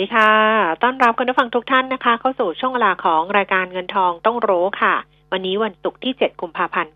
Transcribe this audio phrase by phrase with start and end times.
[0.00, 0.32] ดีค่ะ
[0.82, 4.94] ต้อนรับคุณผู้ฟังทุกท่านนะคะ เข้าสู่ช่วงเวลาของรายการเงินทองต้องรู้ค่ะ
[5.32, 6.92] วันนี้วันศุกร์ที่ 7 กุมภาพันธ์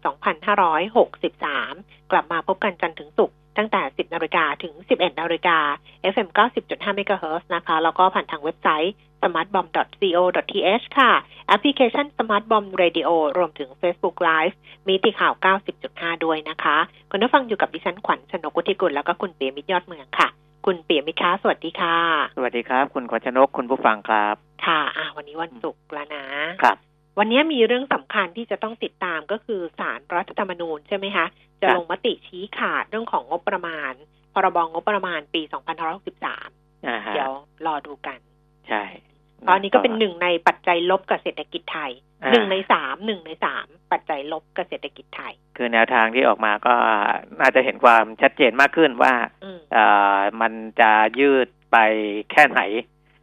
[1.25, 5.59] 2563 กลับมาพบกันจันทร์ถึงศุกร์ตั้งแต่ 10 นาฬิกาถึง 11 นาฬิกา
[6.13, 6.29] FM
[6.65, 11.13] 90.5 MHz นะคะ แล้วก็ผ่านทางเว็บไซต์ smartbomb.co.th ค่ะ
[11.49, 14.55] แอปพลิเคชัน Smart Bomb Radio รวมถึง Facebook Live
[14.89, 15.35] มีติข่าว
[15.79, 16.77] 90.5 ด้วยนะคะ
[17.11, 20.31] คุณผู้ฟังอยู่กับดิฉันขวัญชนกุธิกุลแล้วก็คุณเปียมิตรยอดเมืองค่ะ
[20.67, 21.97] คุณเปียมิตรคะสวัสดีค่ะ
[22.37, 24.35] สวัสดีครับ คุณขวัญชนกคุณผู้ฟังครับ
[24.67, 26.25] ค่ะอะ วันนี้วันศุกร์แล้วนะ
[26.63, 26.77] ครับ
[27.19, 31.27] วันนี้มีเรื่องสำคัญที่จะต้องติดตามก็คือสารรัฐธรรมนูญใช่ไหมคะ
[31.61, 33.93] จะครับลงมติชี้ขาดเรื่องของงบประมาณ
[34.35, 35.43] พรบงบประมาณปี
[36.15, 37.33] 2563อ่าฮะเดี๋ยว
[37.67, 38.19] รอดูกัน
[38.69, 38.83] ใช่
[39.45, 41.93] เพราะอันนี้ก็เป็นหนึ่งในปัจจัยลบกับเศรษฐกิจไทย
[42.23, 46.75] อ่าหนึ่งในสามหนึ่งในสามปัจจัยลบกับเศรษฐกิจไทย คือแนวทางที่ออกมาก็
[47.41, 49.85] น่าจะเห็นความชัดเจนมากขึ้นว่าอืมเอ่
[50.17, 51.77] อมันจะยืดไป
[52.33, 52.61] แค่ไหน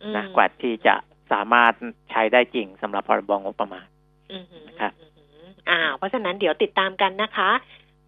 [0.02, 0.96] อืมนะกว่าที่จะ
[1.32, 1.74] สามารถ
[2.12, 3.86] ใช้ได้จริงสำหรับพรบงบประมาณ
[4.32, 7.52] อืมหืมครับอืมหืมอ่าเพราะฉะนั้นเดี๋ยวติดตามกันนะคะ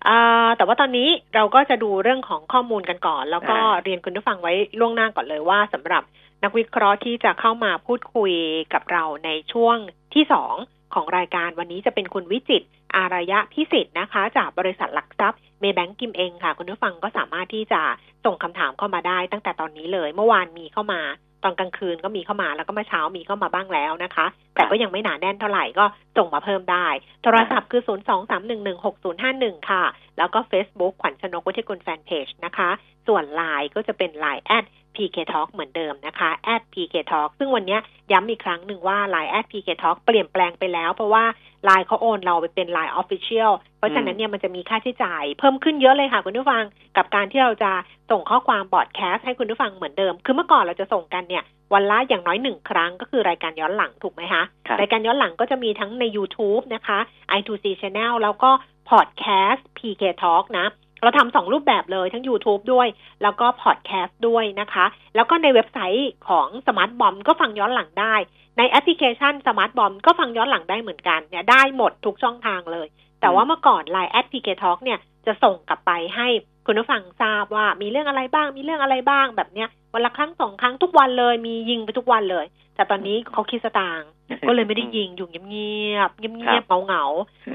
[0.08, 6.04] อ่าแต่ว่าตอนนี้เราก็จะดูเรื่องของข้อมูลกันก่อน แล้วก็เรียนคุณผู้ฟังไว้ล่วงหน้าก่อนเลยว่าสำหรับ
[6.44, 8.34] นักวิเคราะห์ที่จะเข้ามาพูดคุย
[8.74, 9.78] กับเราในช่วง
[10.14, 10.56] ที่สอง
[10.94, 12.64] ของรายการวันนี้จะเป็นคุณวิจิต
[12.96, 17.82] อารยะพิสิทธิ์นะคะ จากบริษัทหลักทรัพย์เมย์แบงกิมเองค่ะ คุณผู้ฟังก็สามารถที่จะ
[18.26, 21.02] ส่งคำถามเข้ามาได้ตั้งแต่ตอนนี้เลย เมื่อวานมีเข้ามา
[21.44, 25.86] ตอนกลางคืนก็มีเข้ามาแล้วก็เมื่อเช้ามีเข้ามาบ้างแล้วนะคะ แต่ก็ยังไม่หนาแน่นเท่าไหร่ก็
[26.18, 26.88] ส่งมาเพิ่มได้
[27.24, 29.84] โทรศัพท์คือ 0 2 3 1 1 6 0 5 1 ค่ะ
[30.18, 32.70] แล้วก็ Facebook ขวัญชนกวุฒิกุลแฟนเพจนะคะ
[33.08, 34.66] ส่วน Line ก็จะเป็น Line แอด
[34.96, 37.82] PK Talk เหมือนเดิมนะคะ at PK Talk ซึ่งวันเนี้ย
[38.12, 41.24] ย้ำอีกครั้งหนึ่งว่า Line at PK Talk เปลี่ยนแปลงไปแล้ว เพราะว่า
[41.68, 46.64] Line เขาโอนเราไปเป็น Line Official เพราะฉะนั้นเนี่ยมันจะมีค่าใช้จ่าย เพิ่มขึ้นเยอะเลยค่ะคุณผู้ฟัง
[46.98, 47.72] กับการที่เราจะ
[48.12, 51.44] ส่งข้อความบอดแคสต์ให้คุณผู้ฟังเหมือนเดิม คือเมื่อก่อนเราจะส่งกันเนี่ย
[51.74, 57.00] วันละอย่างน้อยหนึ่งครั้งก็คือรายการย้อนหลังถูกไหมคะครับรายการย้อนหลังก็จะมีทั้งใน YouTube นะคะ
[57.38, 58.52] i2c Channel แล้วก็
[58.90, 60.66] Podcast PK Talk นะ
[61.04, 62.88] เราทำสองรูปแบบเลยทั้ง YouTube ด้วย
[63.24, 68.16] แล้วก็ Podcast ด้วยนะคะ แล้วก็ในเว็บไซต์ของ Smart Bomb ก็ฟังย้อนหลังได้
[68.58, 72.88] ในแอปพลิเคชัน Smart Bomb ก็ฟังย้อนหลังได้เหมือนกันเนี่ยได้หมดทุกช่องทางเลย
[73.22, 76.28] แต่ว่าเมื่อก่อน Line at PK Talk เนี่ยจะส่งกลับไปให้
[76.66, 84.10] คุณผู้ฟังทราบว่ามีเรื่องอะไรบ้าง มีเรื่องอะไรบ้างแบบเนี้ยวันละครั้งสองครั้งทุกวันเลย มียิงไปทุกวันเลย แต่ตอนนี้เขาคิดสตางค์
[84.48, 87.06] ก็เลยไม่ได้ยิงอยู่เงียบๆเงียบๆเงา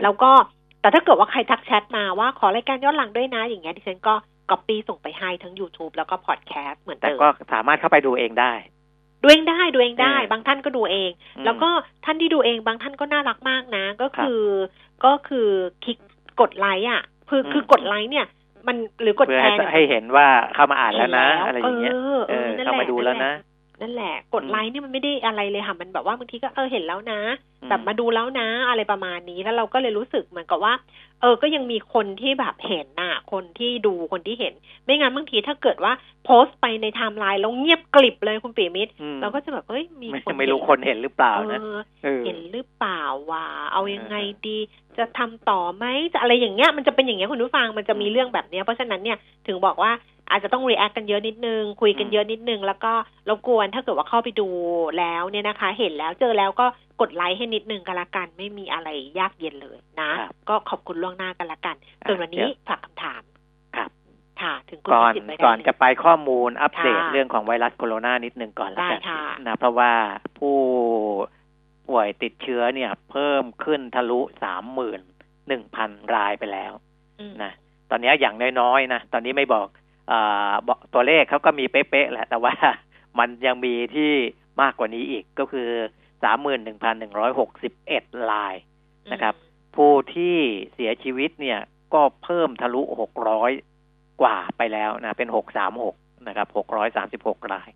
[0.03, 0.31] แล้วก็
[0.81, 4.15] แต่ถ้าเกิดว่าใครทักแชทมาว่าขอรายการย้อนหลังด้วยนะอย่างเงี้ยดิฉันก็
[4.51, 8.53] ก๊อปปี้ส่งไปให้ทั้ง YouTube แล้วก็พอดแคสต์เหมือนแต่เดิมก็สามารถเข้าไปดูเองได้
[9.23, 11.71] ดูเองได้ดูเองได้เออบางท่านก็ดูเองอืมแล้วก็
[12.05, 14.43] ท่านที่ดูเองบางท่านก็น่ารักมากนะ ก็คือ
[15.05, 15.49] ก็คือ
[15.85, 15.99] คลิก
[16.41, 18.27] กดไลค์อะคือคือมกดไลค์เนี่ย
[18.67, 23.33] มันหรือกดเพื่อแชให้ร์เนี่ยให้เห็นว่าเข้ามาอ่านแล้วนะเห็อะไรอย่างเงี้ยเออเอเอออนั่นเข้าแหมาละดูแล้วนะ
[23.81, 27.21] นั่นแหละ กดอืมไลค์นี่มันไม่ได้อะไรเลยค่ะ มันแบบว่าบางทีก็เออเห็นแล้วนะ
[27.63, 30.75] อืมแบบมาดูแล้วนะ อะไรประมาณนี้แล้วเราก็เลยรู้สึกเหมือนกับว่า
[31.21, 35.93] เออก็ยังมีคนที่แบบเห็นน่ะ คนที่ดูคนที่เห็น ไม่งั้นบางทีถ้าเกิดว่า
[36.25, 44.59] โพสต์ไปในไทม์ไลน์แล้วเงียบกริบเลยคุณปีมิตรอืมเราก็จะแบบเฮ้ยมีไม่คนไม่รู้เห็คนเห็นหรือเปล่าเอนะอเออเห็นหรือเปล่าว่า เอายังไงเออดี
[44.99, 49.91] จะทำต่อไหมจะอะไรอย่างเงี้ยมันจะเป็นอย่างเงี้ยคุณผู้ฟังมันจะมีอืมเรื่องแบบเนี้ยเพราะฉะนั้นเนี่ยถึงบอกว่า
[50.31, 52.93] อาจจะต้อง react กันเยอะนิดนึง คุยกันอืมเยอะนิดนึง แล้วก็
[53.29, 54.49] รบกวนถ้าเกิดว่าเข้าไปดู
[54.99, 56.67] แล้วเนี่ยนะคะ เห็นแล้วเจอแล้วก็
[57.01, 63.23] กดไลค์ให้นิดนึงกันละกัน ไม่มีอะไรยากเย็นเลยนะครับก็ขอบคุณล่วงหน้ากันละกันส่วนวันนี้เดี๋ยวฝากคำถาม
[63.77, 63.91] ครับ
[64.43, 69.93] ค่ะ ถึงคุณก่อนพิสิทธิ์ไว้ได้ก่อนเลยจะไปข้อมูลอัปเดตค่ะเรื่องของไวรัสโคโรนานิดนึงก่อนแล้วกันได้ค่ะนะเพราะว่า
[70.39, 70.57] ผู้
[71.89, 75.01] ป่วยติดเชื้อเนี่ย เพิ่มขึ้นทะลุสามหมื่น
[75.49, 76.73] หนึ่งพันรายไปแล้ว
[77.21, 77.53] อืมนะ
[77.91, 79.87] ตอนนี้อย่างน้อยๆนะ ตอนนี้ไม่บอกอาบอก
[80.95, 82.55] ตัวเลขเขาก็มีเป๊ะๆแหละ แต่ว่า
[83.19, 84.13] มันยังมีที่
[84.63, 85.69] มากกว่านี้อีกก็คือ
[86.23, 88.55] สามหมื่นหนึ่งพันหนึ่งร้อยหกสิบเอ็ดราย
[89.13, 89.35] นะครับ
[89.77, 90.37] ผู้ที่
[90.75, 91.61] เสียชีวิตเนี่ย
[91.95, 93.51] ก็เพิ่มทะลุหกร้อย
[94.23, 95.97] กว่าไปแล้วนะ เป็นหกสามหก
[96.29, 97.69] นะครับหกร้อยสามสิบหกราย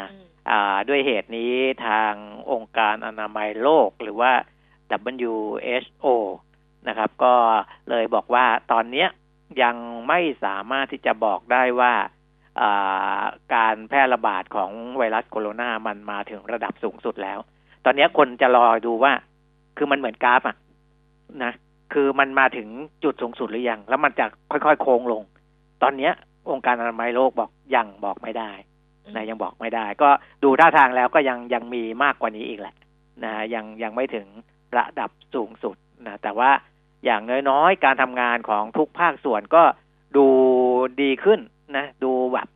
[0.00, 1.54] นะอืมอ่าด้วยเหตุนี้
[1.86, 2.12] ทาง
[2.52, 4.32] องค์การอนามัยโลกหรือว่า
[5.10, 6.06] WHO
[6.88, 7.34] นะครับ ก็
[7.90, 9.08] เลยบอกว่าตอนเนี้ย
[9.62, 9.76] ยัง
[10.08, 11.92] ไม่สามารถที่จะบอกได้ว่า
[12.60, 13.22] อ่า
[13.54, 17.38] การแพร่ระบาดของไวรัสโคโรนามันมาถึงระดับสูงสุดแล้ว
[17.84, 19.12] ตอนเนี้ยคนจะรอดูว่า
[19.76, 20.56] คือมันเหมือนกราฟอะ
[21.44, 21.52] นะ
[21.92, 22.68] คือมันมาถึง
[23.04, 25.22] จุดสูงสุดหรือยัง แล้วมันจะค่อยๆโค้งลง
[25.82, 26.12] ตอนเนี้ย
[26.50, 28.52] องค์การอนามัยโลกบอกยังบอกไม่ได้
[29.14, 30.08] นะยังบอกไม่ได้ ก็
[30.44, 32.74] ดูท่าทางแล้วก็ยังยังมีมากกว่านี้อีกแหละ
[33.24, 34.26] นะยังยังไม่ถึง
[34.76, 35.76] ระดับสูงสุด
[36.06, 36.50] นะแต่ว่า
[37.04, 39.62] อย่างน้อยๆ การทำงานของทุกภาคส่วนก็
[40.16, 40.26] ดู
[41.02, 41.40] ดีขึ้น
[41.76, 42.48] นะ ดูแบบ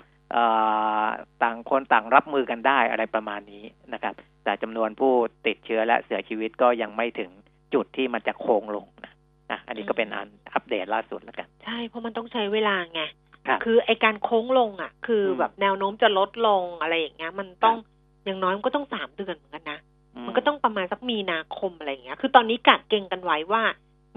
[1.43, 4.15] ต่างคนต่างรับมือกันได้อะไรประมาณนี้นะครับ
[4.45, 5.13] แต่จำนวนผู้
[5.47, 7.31] ติดเชื้อและเสียชีวิตก็ยังไม่ถึง
[7.75, 9.13] จุดที่มันจะโค้งลงนะ
[9.51, 13.03] นะอันนี้ก็เป็นอันอัปเดตล่าสุดแล้วกัน ใช่ เพราะมันต้องใช้เวลาไง
[13.49, 17.77] ครับคือไอการโค้งลงอะ คืออมแบบแนวโน้มจะลดลงอะไรอย่างเงี้ย มันต้อง
[18.25, 19.79] อย่างน้อยมันก็ต้องสามเดือนเหมือนกันนะ
[20.15, 23.63] อืมันก็ต้องประมาณสักมีนาคมอะไรอย่างเงี้ย คือตอนนี้กะเก่งกันไว้ว่า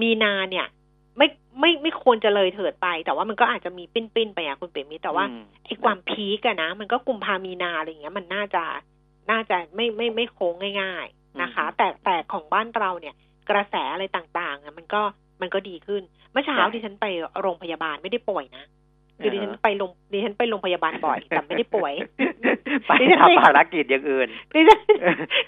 [0.01, 0.67] มีนาเนี่ย
[1.17, 1.27] ไม่
[1.59, 8.63] ไม่ไม่ควรจะเลยเถิดไป แต่ว่ามันก็อาจจะมีปิ้นปิ้นๆไปอะคุณเป๋มิแต่ว่าอืมไอ้ความพีกอะนะ มันก็กุมภามีนาอะไรอย่างเงี้ย มันน่าจะ
[9.31, 13.15] น่าจะไม่ไม่ไม่โค้งง่าย ๆนะคะ แต่แต่ของบ้านเราเนี่ย
[13.49, 15.01] กระแสอะไรต่างๆอะมันก็
[15.41, 16.01] มันก็ดีขึ้น
[16.31, 17.05] เมื่อเช้าใช่ดิฉันไป
[17.41, 18.63] โรงพยาบาลไม่ได้ป่วยนะ
[19.21, 21.93] คือดิฉันเออไปโรงดิฉันไปโรงพยาบาลบ่อยแต่ไม่ได้ป่วย
[22.87, 24.79] ไปดิฉันไม่ทำภารกิจอย่างอื่นดิฉัน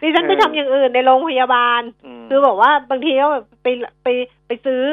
[0.02, 1.82] ดิฉันไปทำอย่างอื่นในโรงพยาบาล
[2.22, 3.68] มคือบอกว่าบางทีก็แบบไป
[4.04, 4.08] ไป
[4.48, 4.84] ไปซื้อ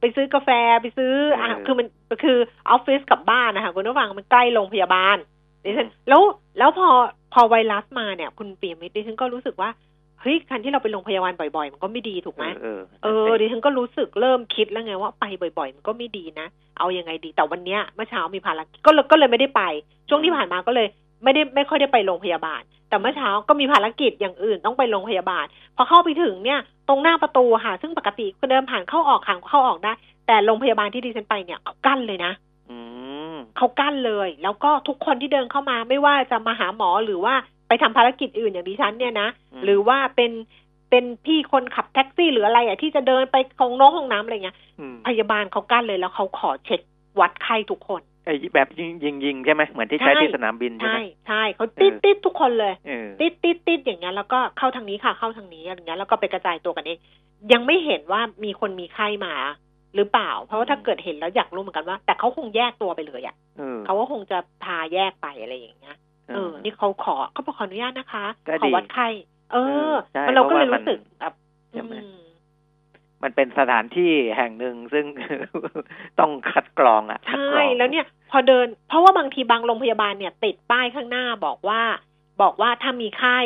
[0.00, 0.50] ไปซื้อกาแฟ
[0.82, 1.86] ไปซื้ออะเออคือมัน
[2.24, 2.38] คือ
[2.70, 5.16] ออฟฟิศกับบ้านนะคะคุณผู้ฟังมันใกล้โรงพยาบาล
[5.64, 6.22] ดิฉันอืมแล้ว
[6.58, 6.88] แล้วพอ
[7.34, 9.70] พอไวรัสมาเนี่ย คุณเปียมิตรดิฉันก็รู้สึกว่า
[10.20, 15.24] เฮ้ยการที่เราไปโรงพยาบาลบ่อยๆ มันก็ไม่ดีถูกไหมเออเออดิฉันก็รู้สึกเริ่มคิดแล้วไงว่าไป
[15.58, 16.46] บ่อยๆ มันก็ไม่ดีนะ
[16.78, 19.62] เอายังไงดีแต่วันเนี้ยเมื่อเช้ามีภารกิจก็เลยก็เลยไม่ได้ไป
[20.08, 20.86] ช่วงที่ผ่านมาก็เลย
[21.24, 25.44] ไม่ได้ไม่ค่อยได้ไปโรงพยาบาล แต่เมื่อเช้าก็มีภารกิจอย่างอื่นต้องไปโรงพยาบาล
[25.76, 29.92] พอเข้าไปถึงเนี่ย ตรงหน้าประตูค่ะ ซึ่งปกติคนเดินผ่านเข้าออกขังเข้าออกได้
[30.26, 32.32] แต่โรงพยาบาลที่ดิฉันไปเนี่ยเขากั้นเลยนะ
[32.70, 32.78] อื
[33.34, 37.34] มเขากั้นเลย แล้วก็ทุกคนที่เดินเข้ามาไม่ว่าจะมาหาหมอหรือว่า
[37.70, 39.28] ไปทำภารกิจอื่นอย่างดิฉันเนี่ยนะ
[39.64, 40.32] หรือว่าเป็น
[40.90, 46.80] เป็นพี่คนขับแท็กซี่หรืออะไรอะที่จะเดินไปของน้องห้องน้ำอะไรเงี้ยอืมพยาบาลเขากั้นเลยแล้วเขาขอเช็ค
[47.20, 56.98] วัดไข้ทุกคนไอ้แบบยิงยิงยิงใช่ไหมเหมือนที่ใช้ใช่ที่สนามบินใช่ไหใช่มใช่เขาติดเออติดทุกคนเลยเออติดติดติดอย่างเงี้ยแล้วก็เข้าทางนี้ค่ะเข้าทางนี้อะไรเงี้ยแล้วก็ไปกระจายตัวกันเอง
[57.52, 59.34] ยังไม่เห็นว่ามีคนมีไข้มา
[59.94, 65.96] หรือเปล่า เพราะว่าถ้าเกิดเห็นแล้วอยากรู้เหมือนกันว่า แต่เขาคงแยกตัวไปเลยอะเออเขาก็คงจะพาแยกไปอะไรอย่างเงี้ย
[66.30, 69.08] เออ นี่เขาขอเขาบอกขออนุญาตนะคะก็ขอดีวัดไข้
[69.52, 69.56] เอ
[69.90, 71.34] อใช่มันเราก็เลยเพราะว่ามันรู้สึกแบบ
[71.72, 72.20] ใช่ไหมอืม
[73.22, 75.06] มันเป็นสถานที่แห่งหนึ่งซึ่ง
[76.20, 81.82] ต้องคัดกรองอะคัดใช่กรองแล้วเนี่ย พอเดิน เพราะว่าบางทีบางโรงพยาบาลเนี่ย ติดป้ายข้างหน้าบอกว่า
[82.42, 83.38] บอกว่าถ้ามีไข้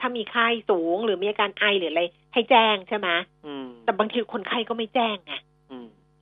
[0.00, 2.02] ถ้ามีไข้สูงหรือมีอาการไอหรืออะไร
[2.32, 3.08] ให้แจ้งใช่ไหม
[3.46, 5.57] อืมแต่บางทีคนไข้ก็ไม่แจ้งไงอืม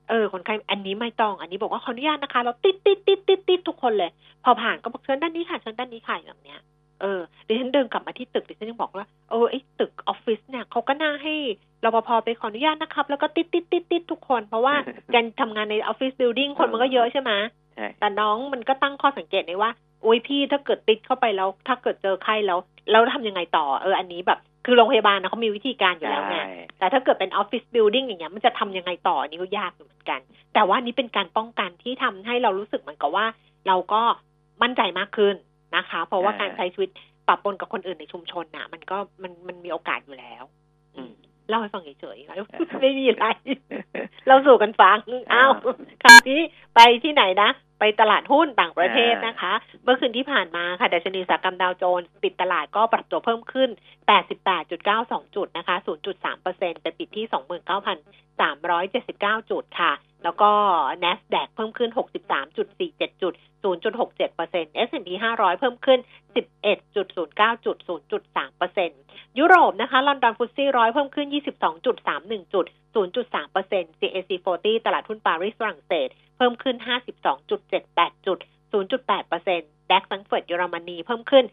[0.08, 4.10] เออคนไข้อันนี้ไม่ต้อง อันนี้บอกว่าขออนุญาตนะคะ เราติดติดติดติดติดทุกคนเลย
[4.44, 6.60] พอผ่านก็บอกเชิญด้านนี้ค่ะเชิญด้านนี้ค่ะอย่างเนี้ย
[7.00, 11.34] เออดิฉันเดินกลับมาที่ตึกดิฉันยังบอกว่าเออไอ้ตึกออฟฟิศเนี่ยเขาก็น่าให้
[11.84, 14.74] รปภไปขออนุญาตนะครับ แล้วก็ติดติดติดติดทุกคน เพราะว่า
[15.14, 17.32] การทำงานใน office building คนมันก็เยอะใช่ไหม
[17.74, 19.70] ใช่แต่น้องมันก็ตั้งข้อสังเกตในว่า
[20.02, 22.58] โอ้ยพี่ถ้าเกิดติดเข้าไปแล้ว ถ้าเกิดเจอไข้แล้ว
[22.90, 26.46] แล้วทำยังไงต่อ เอออันนี้แบบ คือโรงพยาบาลนะเขามีวิธีการอยู่แล้วไงใช่
[26.78, 30.20] แต่ถ้าเกิดเป็น office building อย่างเงี้ยมันจะทำยังไงต่ออันนี้ก็ยากอยู่เหมือนกัน
[30.54, 33.26] แต่ว่านี่เป็นการป้องกันที่ทำให้เรารู้สึกเหมือนกับว่า
[33.68, 34.02] เราก็
[34.62, 35.34] มั่นใจมากขึ้น
[35.76, 36.90] นะคะ เพราะว่าการใช้ชีวิต
[37.28, 40.44] ปะปนกับคนอื่นในชุมชนน่ะ มันก็มันมันมีโอกาสอยู่แล้ว
[40.96, 41.12] อืม
[41.48, 42.34] เล่าให้ฟังเฉยๆค่ะ
[42.80, 43.26] ไม่มีอะไร
[44.26, 44.98] เราสู่กันฟัง
[45.32, 45.50] อ้าว
[46.02, 46.40] คราวนี้
[46.74, 49.52] ไปที่ไหนนะ ไปตลาดหุ้นต่างประเทศนะคะ
[49.84, 53.70] เมื่อคืนที่ผ่านมาค่ะดัชนีอุตสาหกรรมดาวโจนส์ปิดตลาดก็ปรับตัวเพิ่มขึ้น
[54.52, 55.76] 88.92 จุดนะคะ
[56.10, 57.26] 0.3เปอร์เซ็นต์ไปปิดที่
[59.42, 59.92] 29,379 จุดค่ะ
[60.24, 60.50] แล้วก็
[61.02, 61.90] NASDAQ เพิ่มขึ้น
[62.56, 66.00] 63.47 จุด 0.67เปอร์เซ็นต์ S&P 500 เพิ่มขึ้น
[66.62, 67.76] 11.09 จุด
[68.18, 69.00] 0.3เปอร์เซ็นต์
[69.38, 71.26] ยุโรปนะคะ ลอนดอน FTSE ร้อยเพิ่มขึ้น
[71.90, 76.76] 22.31 จุด 0.3เปอร์เซ็นต์ CAC 40 ตลาดหุ้นปารีสฝรั่งเศส เพิ่มขึ้น
[77.50, 78.38] 52.78 จุด
[78.72, 81.44] 0.8เปอร์เซ็นต์ DAX แฟรงก์เฟิร์ตเยอรมนีเพิ่มขึ้น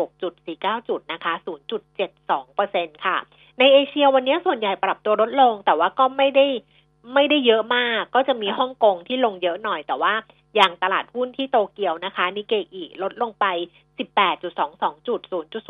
[0.00, 1.32] 96.49 จุดนะคะ
[1.94, 3.16] 0.72เปอร์เซ็นต์ค่ะ
[3.58, 6.46] ในเอเชียวันนี้ส่วนใหญ่ปรับตัวลดลง แต่ว่าก็ไม่ได้
[7.14, 10.14] ไม่ได้เยอะมาก ก็จะมีฮ่องกงที่ลงเยอะหน่อย แต่ว่า
[10.56, 13.46] อย่างตลาดหุ้นที่โตเกียวนะคะนิเกอีลดลงไป
[14.26, 15.20] 18.22 จุด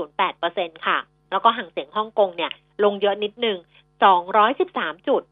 [0.00, 0.98] 0.08เปอร์เซ็นค่ะ
[1.30, 2.52] แล้วก็ห่างเสียงฮ่องกงเนี่ย
[2.84, 3.58] ลงเยอะนิดนึง
[4.32, 5.22] 213จุด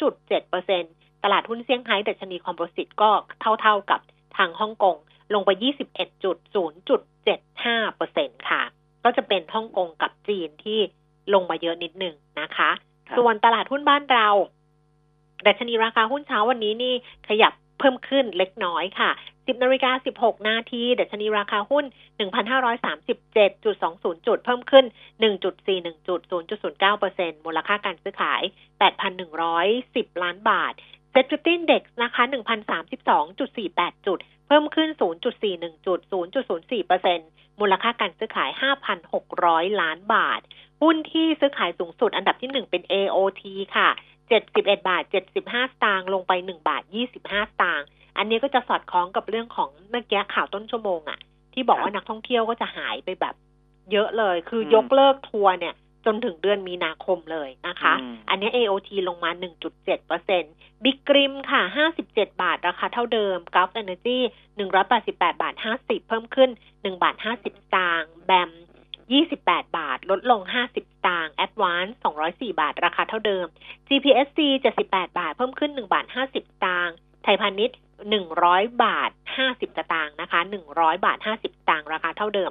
[0.00, 0.88] 0.7เปอร์เซ็นต
[1.32, 3.10] ลาดหุ้นเซี่ยงไฮ้ดัชนีคอมโพสิตก็
[3.40, 4.00] เท่าๆกับ
[4.36, 4.96] ทางฮ่องกง
[5.34, 5.50] ลงไป
[5.88, 6.36] 21จุด
[7.16, 8.62] 0.75เปอร์เซ็นค่ะ
[9.04, 10.78] ก็จะเป็นฮ่องกงกับจีนที่
[11.34, 12.70] ลงมาเยอะนิดนึงนะคะ
[13.08, 14.28] ครับส่วนตลาดหุ้นบ้านเรา
[15.46, 16.94] ดัชนีราคาหุ้นเช้าวันนี้นี่
[17.28, 21.84] ขยับเพิ่มขึ้นเล็กน้อยค่ะ 10นาฬิกา16 นาทีดัชนีราคาหุ้น
[22.86, 23.64] 1,537.20
[24.26, 24.84] จุด เพิ่มขึ้น
[25.44, 26.20] 1.41จุด
[26.82, 28.42] 0.09%มูลค่าการซื้อขาย
[29.32, 30.72] 8,110 ล้านบาท
[31.10, 32.22] SET Fifty Index นะคะ
[32.80, 37.18] 1,032.48จุดสี่แปดจุด เพิ่มขึ้น0.41จุดสี่หนึ่งจุดศูนย์จุดศูนย์สี่เปอร์เซ็น
[37.60, 38.50] มูลค่าการซื้อขาย
[39.14, 40.40] 5,600ล้านบาท
[40.82, 43.42] หุ้นที่ซื้อขายสูงสุดอันดับที่1เป็น AOT
[43.76, 43.88] ค่ะ
[44.28, 45.02] 71บเอ็ดบาท
[45.36, 46.82] 75สตางค์ลงไป1บาท
[47.16, 47.86] 25สตางค์
[48.16, 51.18] อันนี้ก็จะสอดคล้องกับเรื่องของเมื่อกี้ข่าวต้นชั่วโมงอะ่ะ
[51.52, 53.34] ที่บอกว่านักท่องเที่ยวก็จะหายไปแบบ
[53.92, 55.74] เยอะเลย คือยกเลิกทัวร์เนี่ย
[56.06, 59.30] จนถึงเดือนมีนาคมเลยนะคะอืมอันนี้ AOT ลงมา
[59.68, 60.52] 1.7เปอร์เซ็นต์
[60.84, 61.62] บิ๊กกริมค่ะ
[61.98, 64.18] 57 บาท ราคาเท่าเดิม Gulf Energy
[64.80, 68.50] 188 บาท 50 เพิ่มขึ้น 1 บาท 50สตางค์แบม
[69.12, 71.92] 28 บาท ลดลง 50สตางค์ Advance
[72.26, 73.46] 204 บาท ราคาเท่าเดิม
[73.88, 74.38] GPSC
[74.80, 77.78] 78 บาท เพิ่มขึ้น 1 บาท 50สตางค์ไทยพาณิชย์
[78.28, 79.10] 100 บาท
[79.44, 80.40] 50สตางค์นะคะ
[80.72, 82.50] 100 บาท 50สตางค์ราคาเท่าเดิม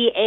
[0.00, 0.20] EA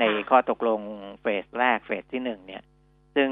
[0.00, 0.80] ในข้อตกลง
[1.20, 2.62] เฟสแรกเฟสที่หนึ่งเนี่ย
[3.16, 3.30] ซึ่ง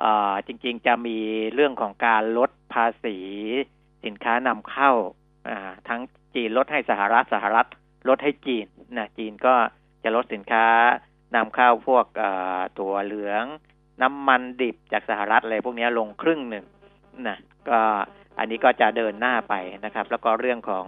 [0.00, 1.18] เอ่อจริงๆจะมี
[1.54, 3.16] เรื่องของการลดภาษี
[4.04, 4.92] สินค้านำเข้า
[5.48, 6.00] อ่าทั้ง
[6.34, 7.66] จีนลดให้สหรัฐสหรัฐ
[8.08, 9.54] ลดให้จีนนะจีนก็
[10.04, 10.66] จะลดสินค้า
[11.36, 13.44] นำเข้าพวกเอ่อถั่วเหลือง
[14.02, 16.64] น้ำมันดิบจากสหรัฐอะไรพวกนี้ลงครึ่งหนึ่ง
[17.28, 17.38] นะ
[17.68, 17.80] ก็
[18.38, 20.86] อันนี้ก็จะเดินหน้าไปนะครับ แล้วก็เรื่องของ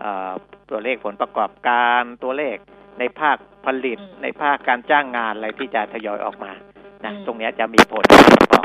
[0.00, 0.32] เออ
[0.70, 2.56] ตัวเลขผลประกอบการตัวเลข
[2.98, 6.52] ในภาคผลิตอืมในภาคการจ้างงานอะไรที่จะทยอยออกมา
[7.04, 8.04] นะอืมตรงเนี้ยจะมีผล
[8.52, 8.62] ต่อ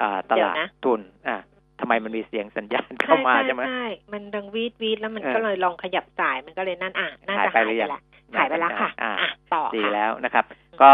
[0.00, 1.36] อ่าตลาดเดี๋ยวนะทุนอะ
[1.80, 8.00] ทำไมมันมีเสียงสัญญาณเข้ามาใช่ไหมใช่ มันดังวีดวีดแล้วมันเออก็เลยลองขยับสายมันก็เลยนั่นอะน่าจะหายไปหายหรือไปยังละ
[8.36, 10.44] หายไปแล้วค่ะ อ่าอะต่อดีค่ะแล้วนะครับ
[10.82, 10.92] ก็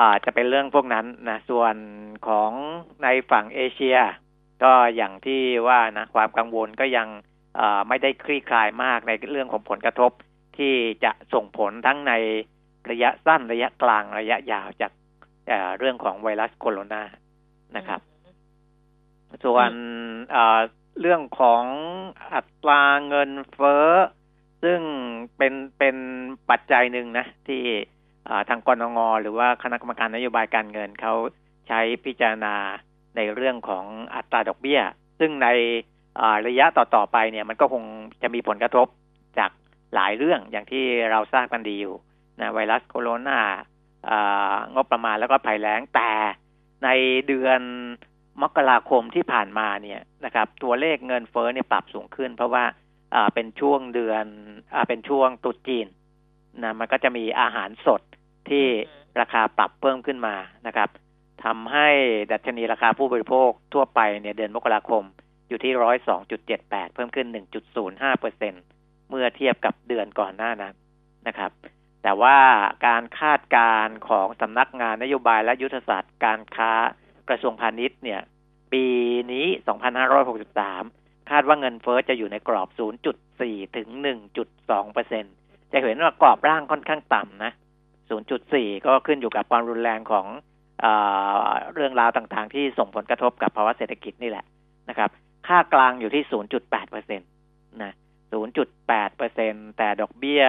[0.00, 1.76] อาจจะเป็นเรื่องพวกนั้นนะส่วน
[2.28, 2.52] ของ
[3.02, 3.98] ในฝั่งเอเชีย
[4.62, 7.08] ก็อย่างที่ว่านะความกังวลก็ยัง
[7.88, 10.10] ไม่ได้คลี่คลายมากในเรื่องของผลกระทบ
[10.58, 10.74] ที่
[11.04, 12.12] จะส่งผลทั้งใน
[12.90, 14.92] ระยะสั้นระยะกลางระยะยาวจาก
[15.78, 17.02] เรื่องของไวรัสโคโรนา
[17.76, 18.00] นะครับ
[19.44, 19.70] ส่วน
[21.00, 21.64] เรื่องของ
[22.34, 23.88] อัตราเงินเฟ้อ
[24.62, 24.80] ซึ่ง
[25.36, 25.96] เป็นเป็น
[26.50, 27.62] ปัจจัยหนึ่งนะ ที่
[28.48, 31.14] ทางกรงงหรือว่าคณะกรรมการนโยบายการเงินเขา
[31.68, 32.54] ใช้พิจารณา
[33.16, 34.80] ในเรื่องของอัตราดอกเบี้ย
[35.18, 35.48] ซึ่งใน
[36.46, 37.84] ระยะต่อๆไปเนี่ยมันก็คง
[38.22, 38.86] จะมีผลกระทบ
[39.38, 39.50] จาก
[39.94, 41.96] หลายเรื่องอย่างที่เราทราบกันดีอยู่
[42.40, 43.40] นะไวรัสโคโรนา
[44.06, 44.18] เอ่
[44.52, 46.10] องบประมาณแล้วก็ภัยแล้งแต่
[46.84, 46.88] ใน
[47.28, 47.60] เดือน
[48.42, 52.64] มกราคมที่ผ่านมาเนี่ยนะครับ ตัวเลขเงินเฟ้อเนี่ยปรับสูงขึ้น เพราะว่า
[53.34, 54.26] เป็นช่วงเดือน
[54.74, 55.86] อเป็นช่วงตรุษจีน
[56.62, 58.00] นะมันก็จะมีอาหารสด
[58.50, 58.66] ที่
[59.20, 60.36] ราคาปรับเพิ่มขึ้นมา
[60.66, 60.88] นะครับ
[61.44, 61.88] ทำให้
[62.32, 65.02] ดัชนีราคาผู้บริโภคทั่วไปเนี่ยเดือนมกราคม
[65.48, 68.54] อยู่ที่ร้อยสองจุดเจ็ดแปดเพิ่มขึ้นหนึ่งจุดศูนย์ห้าเปอร์เซ็น
[69.10, 70.74] เมื่อเทียบกับเดือนก่อนหน้านั้น
[71.26, 71.50] นะครับ
[72.02, 72.38] แต่ว่า
[72.86, 76.72] การคาดการณ์ของสำนักงานนโยบายและยุทธศาสตร์การค้า
[77.28, 78.20] กระทรวงพาณิชย์เนี่ย
[78.72, 78.86] ปี
[79.32, 79.46] นี้
[80.14, 82.68] 2563 คาดว่าเงินเฟ้อจะอยู่ในกรอบ
[83.22, 83.88] 0.4 ถึง
[84.42, 85.24] 1.2เปอร์เซ็น
[85.72, 87.52] จะเห็นว่ากรอบร่างค่อนข้างต่ำนะ
[88.14, 90.26] 0.4 ก็ขึ้นอยู่กับความรุนแรงของ
[90.80, 90.86] เอ
[91.74, 94.44] เรื่องราวต่างๆ ที่ส่งผลกระทบกับภาวะเศรษฐกิจนี่แหละ
[94.88, 95.10] นะครับ
[95.46, 96.22] ค่ากลางอยู่ที่
[96.56, 97.24] 0.8เปอร์เซ็นต
[97.82, 97.92] นะ
[98.54, 100.44] 0.8เปอร์เซ็นแต่ดอกเบี้ย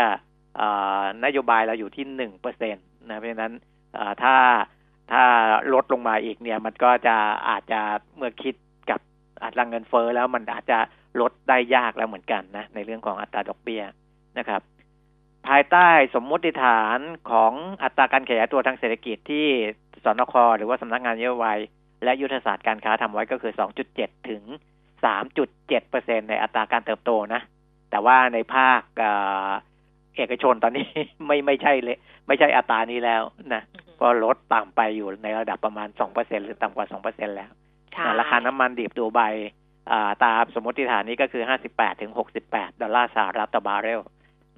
[1.26, 3.54] นโยบายเราอยู่ที่ 1เปอร์เซ็นตนะเพราะฉะนั้น
[4.24, 4.36] ถ้า
[5.12, 5.24] ถ้า
[5.74, 7.16] ลดลงมาอีกเนี่ยมันก็จะ
[7.50, 7.82] อาจจะ
[8.16, 8.56] เมื่อคิด
[8.90, 9.00] กับ
[9.44, 10.78] อัตราเงินเฟ้อแล้วมันอาจจะ
[11.22, 13.84] ลดได้ยากแล้วเหมือนกันนะในเรื่องของอัตราดอกเบี้ย
[14.38, 14.62] นะครับ
[15.48, 17.00] ภายใต้สมมติฐาน
[17.32, 19.48] ของอัตราการขยายตัวทางเศรษฐกิจที่
[20.06, 21.58] สนคหรือว่าสำนักงานนโยบาย
[22.04, 23.54] และยุทธศาสตร์การค้าทำไว้ก็คือ
[23.89, 24.44] 2.7 ถึง
[25.16, 27.42] 3.7เปอร์เซ็นในอัตราการเติบโตนะ
[27.92, 28.82] แต่ว่าในภาค
[30.18, 30.88] เอกชนตอนนี้
[31.25, 33.24] ไม่ไม่ใช่เลย ไม่ใช่อัตรานี้แล้ว
[33.54, 33.62] นะ
[34.01, 37.50] ก็ลดต่ำไปอยู่ในระดับประมาณ2เปอร์เซ็นหรือต่ำกว่า2เปอร์เซ็นแล้ว
[38.20, 39.22] ราคาน้ำมันดิบดูใบ
[40.24, 42.12] ตามสมมติฐานนี้ก็คือ 58ถึง
[42.46, 44.01] 68 ดอลลาร์สหรัฐต่อบาร์เรล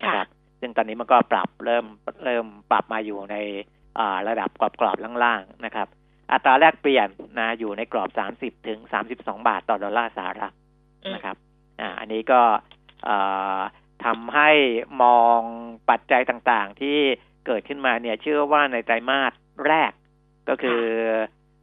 [0.02, 0.28] นะครับ
[0.60, 1.86] ซึ่งตอนนี้มันก็ปรับเริ่ม
[2.24, 3.36] เริ่มปรับมาอยู่ใน
[4.28, 5.88] ระดับกรอบกรอบล่างๆนะครับ
[6.32, 7.08] อัตราแลกเปลี่ยน
[7.40, 8.10] นะอยู่ในกรอบ
[8.56, 8.80] 30ถึง
[9.14, 10.54] 32บาทต่อดอลลาร์สหรัฐ
[11.14, 11.36] นะครับ
[11.82, 12.42] อ่า อันนี้ก็
[14.06, 14.52] ทำให้
[15.04, 15.40] มอง
[15.90, 17.00] ปัจจัยต่างๆ ที่
[17.46, 19.34] เกิดขึ้นมาเนี่ย เชื่อว่าในไตรมาส
[19.68, 19.92] แรก
[20.50, 20.82] ก็คือ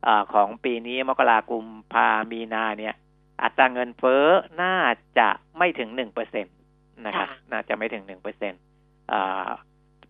[0.07, 2.95] อของปีนี้มกราคมพามีนาเนี่ย
[3.43, 4.25] อัตราเงินเฟ้อ
[4.63, 4.77] น่า
[5.19, 6.51] จะไม่ถึงหนึ่งเปอร์เซ็นต
[7.07, 8.57] นะครับ น่าจะไม่ถึงหนึ่งเปอร์เซ็นต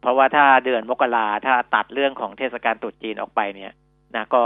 [0.00, 3.72] เพราะว่าถ้าเดือนมกราถ้าตัดเรื่องของเทศกาลตรุษจีนออกไปเนี่ย
[4.14, 4.44] นะก็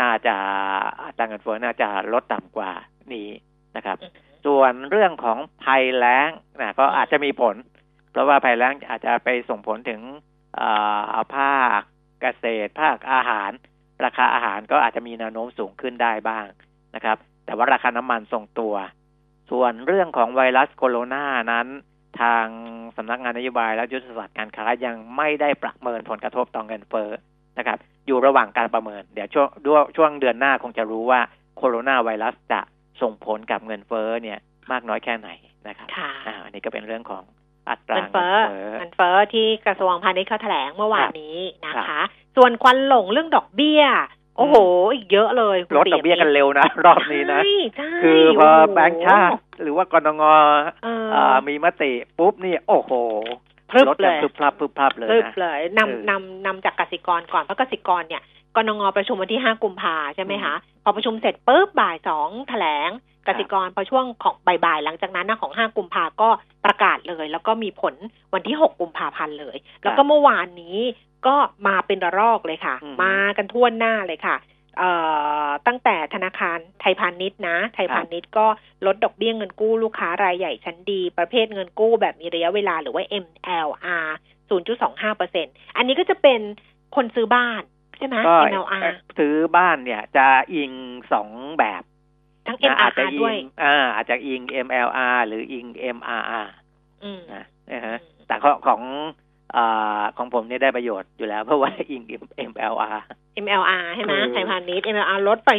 [0.00, 0.36] น่าจะ
[1.04, 2.70] อัตราเงินเฟ้อน่าจะลดต่ำกว่า
[3.14, 3.28] นี้
[3.76, 3.96] นะครับ
[4.46, 7.56] ส่วนเรื่องของภัยแล้งนะก็อาจจะมีผล
[8.10, 10.00] เพราะว่าภัยแล้งอาจจะไปส่งผลถึง
[11.34, 11.80] ภาค
[12.20, 13.50] เกษตร ภาคอาหาร
[14.04, 16.46] ราคาอาหารก็อาจจะมีแนวโน้มสูงขึ้นได้บ้าง
[16.94, 18.74] นะครับ แต่ว่าราคาน้ำมันทรงตัว
[19.50, 21.68] ส่วนเรื่องของไวรัสโคโรนานั้น
[22.20, 22.46] ทาง
[22.96, 27.10] สำนักงานนโยบายและยุทธศาสตร์การค้ายังไม่ได้ประเมินผลกระทบต่อเงินเฟ้อ
[27.58, 31.20] นะครับ อยู่ระหว่างการประเมิน เดี๋ยวช่วงด้วยช่วงเดือนหน้าคงจะรู้ว่า
[31.56, 32.60] โคโรนาไวรัสจะ
[33.02, 34.38] ส่งผลกับเงินเฟ้อเนี่ย
[34.72, 35.28] มากน้อยแค่ไหน
[35.68, 37.22] นะครับอ่าอันนี้ก็เป็นเรื่องของ
[37.68, 38.34] อัตราเงินเฟ้อ
[38.78, 42.02] เงินเฟ้อที่กระทรวงพาณิชย์เขาแถลงเมื่อวานนี้นะคะ
[42.36, 43.82] ส่วนควันหลงเรื่องดอกเบี้ย
[44.38, 44.56] โอ้โห
[44.94, 47.40] อีกเยอะเลยลดดอกเบี้ยกันเร็วนะ รอบนี้นะ
[48.02, 50.22] คือพอแบงค์ชาติหรือว่ากรงง
[51.48, 52.92] มีมติปุ๊บนี่โอ้โห
[53.88, 58.22] ลดเลยพึบพลับพึบพลับเลยนะเลยนำนำนำจากกสิกรก่อนเพราะกสิกรเนี่ย
[58.56, 62.90] กรงงประชุมวันที่ห้ากุมภาใช่ไหมคะพอประชุมเสร็จปุ๊บบ่ายสองแถลง
[63.28, 66.28] กสิกรพอช่วงของบ่ายๆหลังจากนั้นนะของห้ากุมภาก็
[66.64, 67.94] ประกาศเลย แล้วก็มีผล
[68.34, 70.78] วันที่หกกุมภาพันธ์เลย แล้วก็เมื่อวานนี้
[71.26, 74.36] ก็มาเป็นระลอกเลยค่ะ มากันทั่วหน้าเลยค่ะ
[75.66, 78.46] ตั้งแต่ธนาคารไทยพาณิชย์นะ ไทยพาณิชย์ก็
[78.86, 84.08] ลดดอกเบี้ยเงินกู้ลูกค้ารายใหญ่ชั้นดี ประเภทเงินกู้แบบมีระยะเวลาหรือว่า MLR
[84.60, 86.40] 0.25เปอร์เซ็นอันนี้ก็จะเป็น
[86.96, 87.62] คนซื้อบ้าน
[87.98, 88.16] ใช่ไหม
[88.52, 90.72] MLR ซื้อบ้านเนี่ยจะอิง
[91.12, 91.82] สองแบบ
[92.46, 96.48] ทั้ง MRR ด้วยอ่าอาจจะอิง MLR หรืออิง MRR
[97.32, 98.82] นะนะฮะแต่ของ
[99.56, 102.02] อ่าของผมเนี่ยได้ประโยชน์อยู่แล้ว เพราะว่าอิง
[102.50, 102.98] MLR
[103.44, 105.50] MLR ใช่ไหมไทยพาณิชย์ MLR ลดไป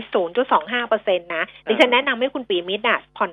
[0.42, 3.32] 0.25เปอร์เซ็นต์นะ ดิฉันแนะนำให้คุณปีมิตรอะผ่อน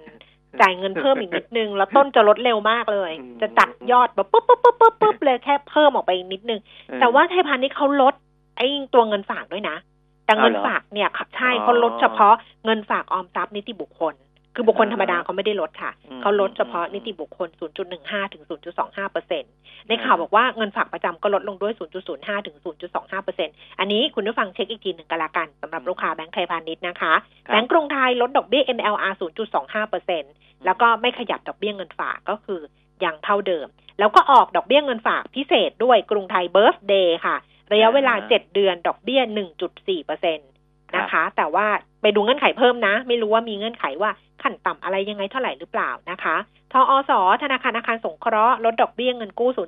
[0.60, 6.60] จ่ายเงินเพิ่มอีกนิดนึง แล้วต้นจะลดเร็วมากเลย จะจัดยอดแบบปุ๊บปุ๊บปุ๊บปุ๊บปุ๊บเลยแค่เพิ่มออกไปนิดนึง
[7.00, 8.14] แต่ว่าไทยพาณิชย์เขาลด
[8.56, 9.76] ไอ้ตัวเงินฝากด้วยนะ
[10.24, 14.14] แต่เงินฝากเนี่ยใช่เขาลดเฉพาะเงินฝากออมทรัพย์นิติบุคคล
[14.54, 17.48] คือบุคคลธรรมดาเขาไม่ได้ลดค่ะ เขาลดเฉพาะนิติบุคคล
[17.90, 18.42] 0.15 ถึง
[18.78, 19.52] 0.25เปอร์เซ็นต์
[19.88, 21.74] ในข่าวบอกว่าเงินฝากประจำก็ลดลงด้วย
[22.10, 22.56] 0.05 ถึง
[22.90, 27.12] 0.25เปอร์เซ็นต์อันนี้คุณผู้ฟังเช็คอีกทีหนึ่งกันละกันสำหรับลูกค้าแบงก์ไทยพาณิชย์นะคะ
[27.46, 29.14] แบงก์กรุงไทยลดดอกเบี้ย MLR
[29.52, 30.32] 0.25เปอร์เซ็นต์
[30.64, 32.60] แล้วก็ไม่ขยับดอกเบี้ยเงินฝากก็คือ
[33.04, 33.66] ยังเท่าเดิม
[33.98, 37.36] แล้วก็ออกดอกเบี้ยเงินฝากพิเศษด้วยกรุงไทย Birthday ค่ะ
[37.72, 39.22] ระยะเวลา 7 เดือนดอกเบี้ย
[39.64, 40.48] 1.4เปอร์เซ็นต์
[40.96, 41.66] นะคะ แต่ว่า
[42.03, 44.11] ไปดูเงื่อนไขเพิ่มนะ ไม่รู้ว่ามีเงื่อนไขว่า
[44.42, 46.37] ขั้นต่ำอะไรยังไงเท่าไหร่หรือเปล่านะคะ
[46.72, 49.61] ทอสธนาคารอาคารสงเคราะห์ลดดอกเบี้ยเงินกู้ 0.1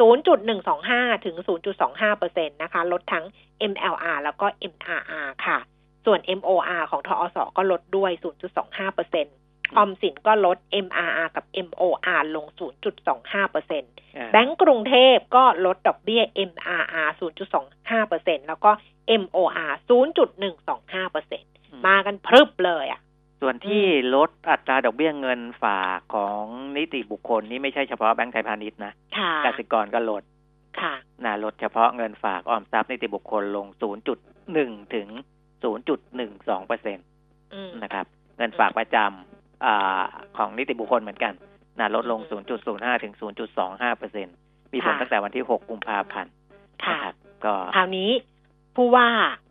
[0.00, 1.36] 0.125 ถึง
[1.78, 3.24] 0.25เปอร์เซ็นต์นะคะ ลดทั้ง
[3.72, 5.58] MLR แล้วก็ MRR ค่ะ
[6.04, 8.10] ส่วน MOR ของทอสก็ลดด้วย
[8.54, 9.36] 0.25เปอร์เซ็นต์
[9.76, 10.56] ออมสินก็ลด
[10.86, 12.46] MRR กับ MOR ลง
[12.98, 13.92] 0.25เปอร์เซ็นต์
[14.32, 17.10] แบงก์กรุงเทพก็ลดดอกเบี้ย MRR
[17.60, 18.70] 0.25เปอร์เซ็นต์แล้วก็
[19.22, 19.70] MOR
[20.38, 21.52] 0.125เปอร์เซ็นต์
[21.86, 23.00] มากันพรึบเลยอะ
[23.40, 23.82] ส่วนที่
[24.14, 26.44] ลดอัตราดอกเบี้ยเงินฝากของ
[26.76, 28.92] นิติบุคคลนี่ไม่ใช่เฉพาะแบงก์ไทยพาณิชย์นะ
[29.44, 30.22] กสิกรก็ลด
[30.80, 33.66] ค่ะนะลดเฉพาะเงินฝากออมทรัพย์นิติบุคคลลง
[34.30, 35.08] 0.1 ถึง
[35.88, 37.06] 0.12เปอร์เซ็นต์
[37.82, 39.66] นะครับ เงินฝากประจำอ
[40.36, 41.32] ของนิติบุคคลเหมือนกัน
[41.78, 42.20] นะลดลง
[42.62, 43.14] 0.05 ถึง
[43.56, 44.34] 0.25เปอร์เซ็นต์
[44.72, 46.32] มีผลตั้งแต่วันที่ 6 กุมภาพันธ์
[46.84, 46.98] ค่ะ
[47.44, 48.10] ก็คราวนี้
[48.76, 49.08] ผู้ว่า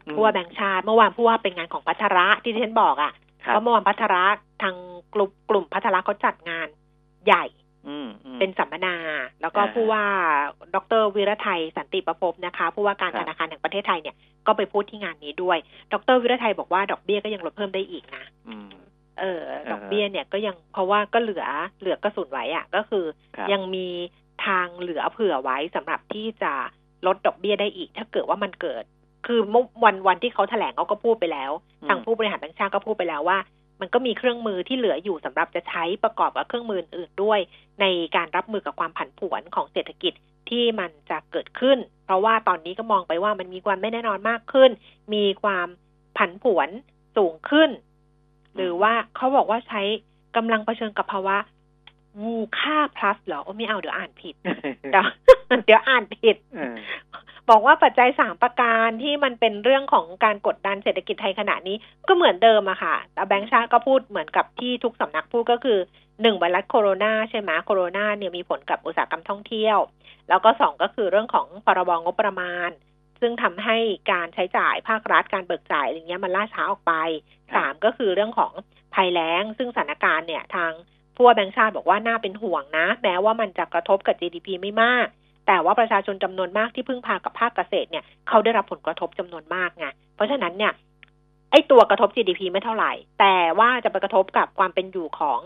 [0.08, 3.14] อืมผู้ว่าแบงค์ชาติเมื่อวานผู้ว่าเป็นงานของพัทระที่ที่ฉันบอกอะ่ะ
[3.46, 4.24] ครับเพราะเมื่อวานพัทระ
[4.62, 4.76] ทาง
[5.14, 6.68] กลุ่มกลุ่มพัทระเขาจัดงาน
[7.26, 7.46] ใหญ่
[7.88, 8.96] อืมอืมเป็นสัมมนา
[9.42, 10.04] แล้วก็อ่าผู้ว่า
[10.76, 14.16] ดรวิรไทยสันติประพบนะคะ ผู้ว่าการครับธนาคารแห่งประเทศไทยเนี่ย
[14.48, 15.58] ก็ไปพูดที่งานนี้ด้วย
[15.94, 18.70] ดรวิรไทยบอกว่าดอกเบี้ยก็ยังลดเพิ่มได้อีกนะอืม
[19.20, 21.46] เออ ดอกเบี้ยเนี่ยก็ยังเพราะว่าก็เหลือ
[21.80, 23.06] เหลือกระสุนไว้อะก็คือ
[23.36, 23.88] ครับยังมี
[24.46, 26.54] ทางเหลือเผื่อไว้สำหรับที่จะ
[27.08, 28.84] ลดดอกเบี้ยได้อีก ถ้าเกิดว่ามันเกิด
[29.26, 31.52] คือเมื่อวันวันที่เขาแถลงเขาก็พูดไปแล้ว
[31.82, 33.38] อืมทางผู้บริหารแบงก์ชาติก็พูดไปแล้วว่า
[33.82, 37.40] มันก็มีเครื่องมือที่เหลืออยู่สำหรับจะใช้ประกอบกับเครื่องมืออื่นๆด้วย
[37.82, 40.14] ในการรับมือกับความผันผวนของเศรษฐกิจ
[40.50, 44.70] ที่มันจะเกิดขึ้น เพราะว่าตอนนี้ก็มองไปว่ามันมีความไม่แน่นอนมากขึ้น
[45.14, 45.68] มีความ
[46.18, 46.70] ผันผวน
[47.18, 47.70] สูงขึ้น
[48.56, 49.82] หรือว่าเขาบอกว่าใช้
[50.36, 51.38] กำลังเผชิญกับภาวะ
[52.22, 54.36] วูค่า plus เหรอโอ้ไม่เอาเดี๋ยวอ่านผิด
[54.92, 55.06] เดี๋ยว
[55.66, 56.76] เดี๋ยวอ่านผิดเออ
[57.50, 65.80] บอกว่าปัจจัยสามประการที่มันเป็นเรื่องของการกดดันเศรษฐกิจไทยขณะนี้ก็เหมือนเดิมอะค่ะแต่แบงค์ชาติก็พูดเหมือนกับที่ทุกสำนักพูดก็คือ
[66.22, 69.78] หนึ่งไวรัสโคโรนาใช่ไหมโคโรนาเนี่ยมีผลกับอุตสาหกรรมท่องเที่ยว
[70.30, 72.70] แล้วก็สองก็คือเรื่องของพรบงบประมาณ
[73.22, 73.78] ซึ่งทำให้
[74.12, 76.94] การใช้จ่ายภาครัฐการเบิกจ่ายอะไรเงี้ยมันล่าช้าออกไป
[77.54, 78.52] ครับสามก็คือเรื่องของ
[78.96, 80.72] ภัยแล้ง ซึ่งสถานการณ์เนี่ยทาง
[81.22, 85.08] ผู้ว่าแบงค์ชาติบอกว่าน่าเป็นห่วงนะ แม้ว่ามันจะกระทบกับ GDP ไม่มาก
[85.48, 90.74] แต่ว่าประชาชนจำนวนมากที่พึ่งพากับภาคเกษตรเนี่ยเขาได้รับผลกระทบจำนวนมากไงเพราะฉะนั้นเนี่ย
[91.52, 95.40] ไอ้ตัวกระทบ GDP ไม่เท่าไหร่ แต่ว่าจะไปกระทบกับความเป็นอยู่ของ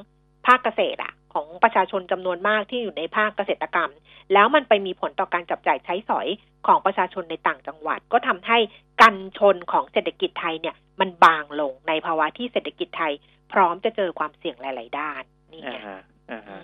[0.48, 3.92] ภาคเกษตรอะของประชาชนจำนวนมากที่อยู่ในภาคเกษตรกรรม
[4.34, 6.28] แล้วมันไปมีผลต่อการจับจ่ายใช้สอย
[6.68, 8.58] ของประชาชนในต่างจังหวัด ก็ทำให้
[9.02, 13.14] กันชนของเศรษฐกิจไทยเนี่ย มันบางลงในภาวะที่เศรษฐกิจไทย
[13.54, 16.64] พร้อมจะเจอความเสี่ยงหลาย ๆ ด้าน นี่อ่าไงฮะอ่าอืฮะม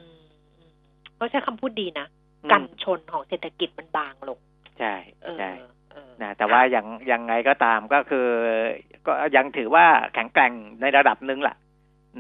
[0.57, 0.71] อืม
[1.19, 2.07] ก็ใช้คำพูดดีนะ
[2.43, 4.39] อืมกันชนของเศรษฐกิจมันบางลง
[4.79, 5.51] ใช่เออใช่
[5.91, 8.27] เออนะแต่ว่าอย่างยังไงก็ตามก็คือ
[9.05, 11.57] ก็ยังถือว่าแข็งแกร่งในระดับหนึ่งแหละ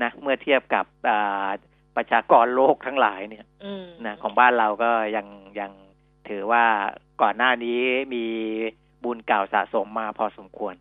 [0.03, 1.47] นะเมื่อเทียบกับอ่า
[1.95, 5.27] ประชากรโลกทั้งหลายเนี่ยอืมนะของบ้านเราก็ยัง
[5.59, 5.71] ยัง
[6.29, 6.63] ถือว่า
[7.21, 7.79] ก่อนหน้านี้
[8.13, 8.25] มี
[9.03, 10.75] บุญเก่าสะสมมาพอสมควร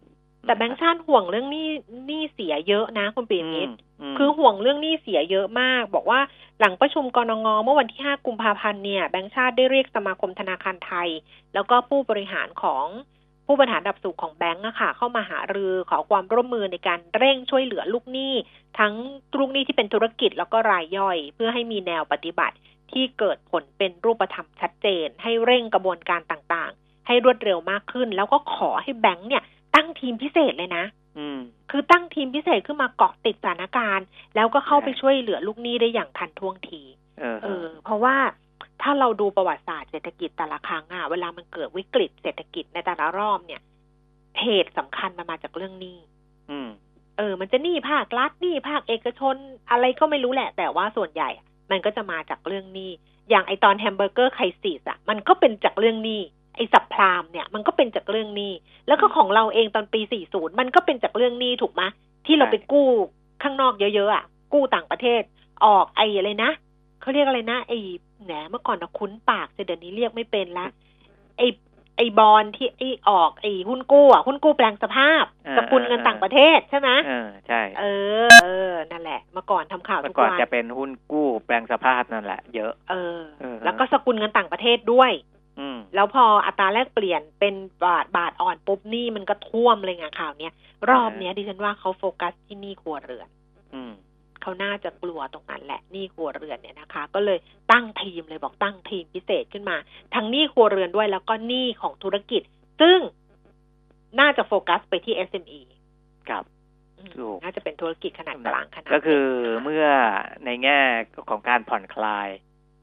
[0.46, 1.68] แต่แบงค์ชาติห่วงเรื่องหนี้
[2.07, 3.72] หนี้เสียเยอะนะคุณปีอืนิมดม
[4.18, 6.20] คือห่วงเรื่องหนี้เสียเยอะมาก บอกว่า
[6.61, 11.08] หลังประชุมกรงงเมื่อวันที่ 5 กุมภาพันธ์เนี่ยแบงค์ชาติได้เรียกสมาคมธนาคารไทย
[11.54, 12.87] แล้วก็ผู้บริหารของ
[13.46, 18.34] ผู้บริหารดับสูงของแบงก์อะค่ะ เข้ามาหารือขอความร่วมมือในการเร่งช่วยเหลือลูกหนี้
[18.78, 18.94] ทั้ง
[19.38, 22.56] ลูกหนี้ที่เป็นธุรกิจแล้วก็รายย่อย เพื่อให้มีแนวปฏิบัติ
[22.92, 29.42] ที่เกิดผลเป็นรูปธรรมชัดเจน ให้เร่งกระบวนการต่างๆ ให้รวดเร็วมากขึ้น แล้วก็ขอให้แบงก์เนี่ย
[29.74, 30.84] ตั้งทีมพิเศษเลยนะ
[31.70, 36.83] คือตั้งทีมพิเศษขึ้นมาเกาะติดสถานการณ์ แล้วก็เข้าไปใช่ช่วยเหลือลูกหนี้ได้อย่างทันท่วงที
[37.20, 38.16] เออเออ เพราะว่า
[38.83, 43.61] ถ้าเราดูประวัติศาสตร์เศรษฐกิจแต่ละครั้งอะเวลามันเกิดวิกฤตเศรษฐกิจในแต่ละรอบเนี่ย
[44.42, 45.98] เหตุสำคัญมันมาจากเรื่องหนี้
[46.50, 46.68] อืม
[47.18, 49.37] เออ มันจะหนี้ภาครัฐหนี้ภาคเอกชน
[49.70, 52.90] อะไรก็ไม่รู้แหละ แต่ว่าส่วนใหญ่อะมันก็จะมาจากเรื่องหนี้
[53.31, 56.20] อย่างไอตอน Hamburger Crisis อะมันก็เป็นจากเรื่องหนี้
[56.59, 58.53] ไอ subprime เนี่ยมันก็เป็นจากเรื่องหนี้
[58.88, 61.83] แล้วก็ของเราเองตอนปี 40 มันก็เป็นจากเรื่องหนี้ถูกไหม
[62.27, 62.88] ที่เราไปกู้
[63.42, 65.23] ข้างนอกเยอะๆอะกู้ต่างประเทศ
[65.64, 66.51] ออกไออะไรนะ
[67.01, 67.73] เขาเรียกอะไรนะไอ
[68.25, 70.66] แหนเมื่อก่อนนะคุ้นปากแต่เดี๋ยวนี้เรียกไม่เป็นละ
[71.38, 71.42] ไอ
[71.97, 77.85] ไอบอลที่ไอออกไอหุ้นกู้อะหุ้นกู้แปลงสภาพอ่าสกุลเงินต่างประเทศใช่ไหมเออใช่ เอ
[78.27, 85.38] อเออนั่นแหละเมื่อก่อนทำข่าวเมื่ทุอกก่อนวันจะเป็นหุ้นกู้แปลงสภาพนั่นแหละ เยอะ เออเออแล้วก็สกุลเงินต่างประเทศด้วยอืม
[85.94, 90.53] แล้วพออัตราแลกเปลี่ยนเป็นบาทบาทอ่อนปุ๊บหนี่มันก็ท่วมเลยไงข่าวเนี้ย
[90.90, 93.29] รอบเนี้ยดิฉันว่าเขาโฟกัสที่หนี้ครัวเรือน
[93.75, 93.92] อืม
[94.42, 97.38] เขาน่าจะกลัวตรงนั้นแหละหนี้ครัวเรือนเนี่ยนะคะ ก็เลย
[97.73, 99.77] ตั้งทีมเลยบอกตั้งทีมพิเศษขึ้นมา
[100.14, 102.42] ทั้งหนี้ครัวเรือนด้วยแล้วก็หนี้ของธุรกิจ
[102.81, 102.99] ซึ่ง
[104.21, 105.61] น่าจะโฟกัสไปที่ SME
[106.29, 106.44] ครับ
[106.99, 109.87] อืมถูกน่าจะเป็นธุรกิจขนาดกลางขนาดก็คือเล็กเมื่อ
[110.44, 110.79] ในแง่
[111.31, 112.29] ของการผ่อนคลาย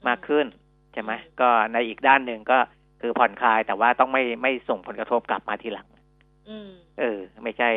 [0.07, 0.45] มากขึ้น
[0.95, 2.57] ใช่ไหมอืมก็ในอีกด้านหนึ่งก็
[3.01, 5.87] คือผ่อนคลายแต่ว่าต้องไม่ไม่ส่งผลกระทบกลับมาทีหลัง
[6.49, 7.69] อืมเออ ไม่ใช่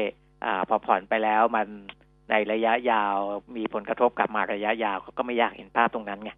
[0.45, 1.67] อ่า พอผ่อนไปแล้วมัน
[2.31, 3.15] ในระยะยาว
[3.57, 6.33] มีผลกระทบกลับมาระยะยาวเขาก็ไม่อยากเห็นภาพตรงนั้นไง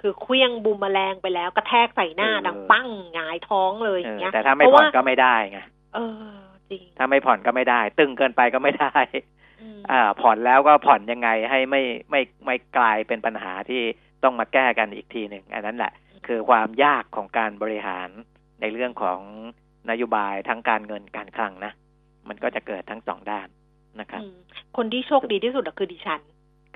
[0.00, 5.60] คือเคลี้ยงบูมแมลงไปแล้วกระแทกใส่หน้าเออดังปั้งหงายท้องเลยอเอย่างอเงี้ยแต่ถ้าไม่เพราะผ่อนว่าก็ไม่ได้ไง
[5.94, 6.34] เออ
[6.70, 8.94] จริงถ้าไม่ผ่อนก็ไม่ได้ ตึงเกินไปก็ไม่ได้
[9.60, 13.82] อืมอ่า ผ่อนแล้วก็ผ่อนยังไงให้ไม่ไม่ไม่กลายเป็นปัญหาที่
[14.22, 15.92] ต้องมาแก้กันอีกทีหนึ่งอันนั้นแหละ
[16.32, 18.08] คือความยากของการบริหาร
[18.60, 19.20] ในเรื่องของ
[19.90, 21.72] นโยบายทั้งการเงินการคลังนะ
[22.28, 23.48] มันก็จะเกิดทั้งสองด้าน
[24.00, 24.36] นะครับอืม
[24.76, 26.20] คนที่โชคดีที่สุดอะคือดิฉัน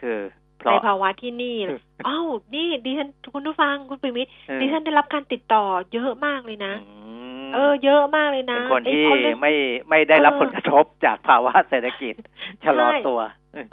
[0.00, 0.18] คือ
[0.58, 6.88] เพในราะภาวะที่นี่เอออ้าวนี่ดิฉันคุณผู้ฟังคุณปิมิตเออดิฉันได้รับการติดต่อเยอะมากเลยนะอื
[7.44, 9.52] มเออเยอะมากเลยนะเป็นคนไอ้ที่เขาเรื่องไม่
[9.88, 12.14] ไม่ได้รับเออผลกระทบจากภาวะเศรษฐกิจ
[12.64, 13.20] ชะลอใช่ตัว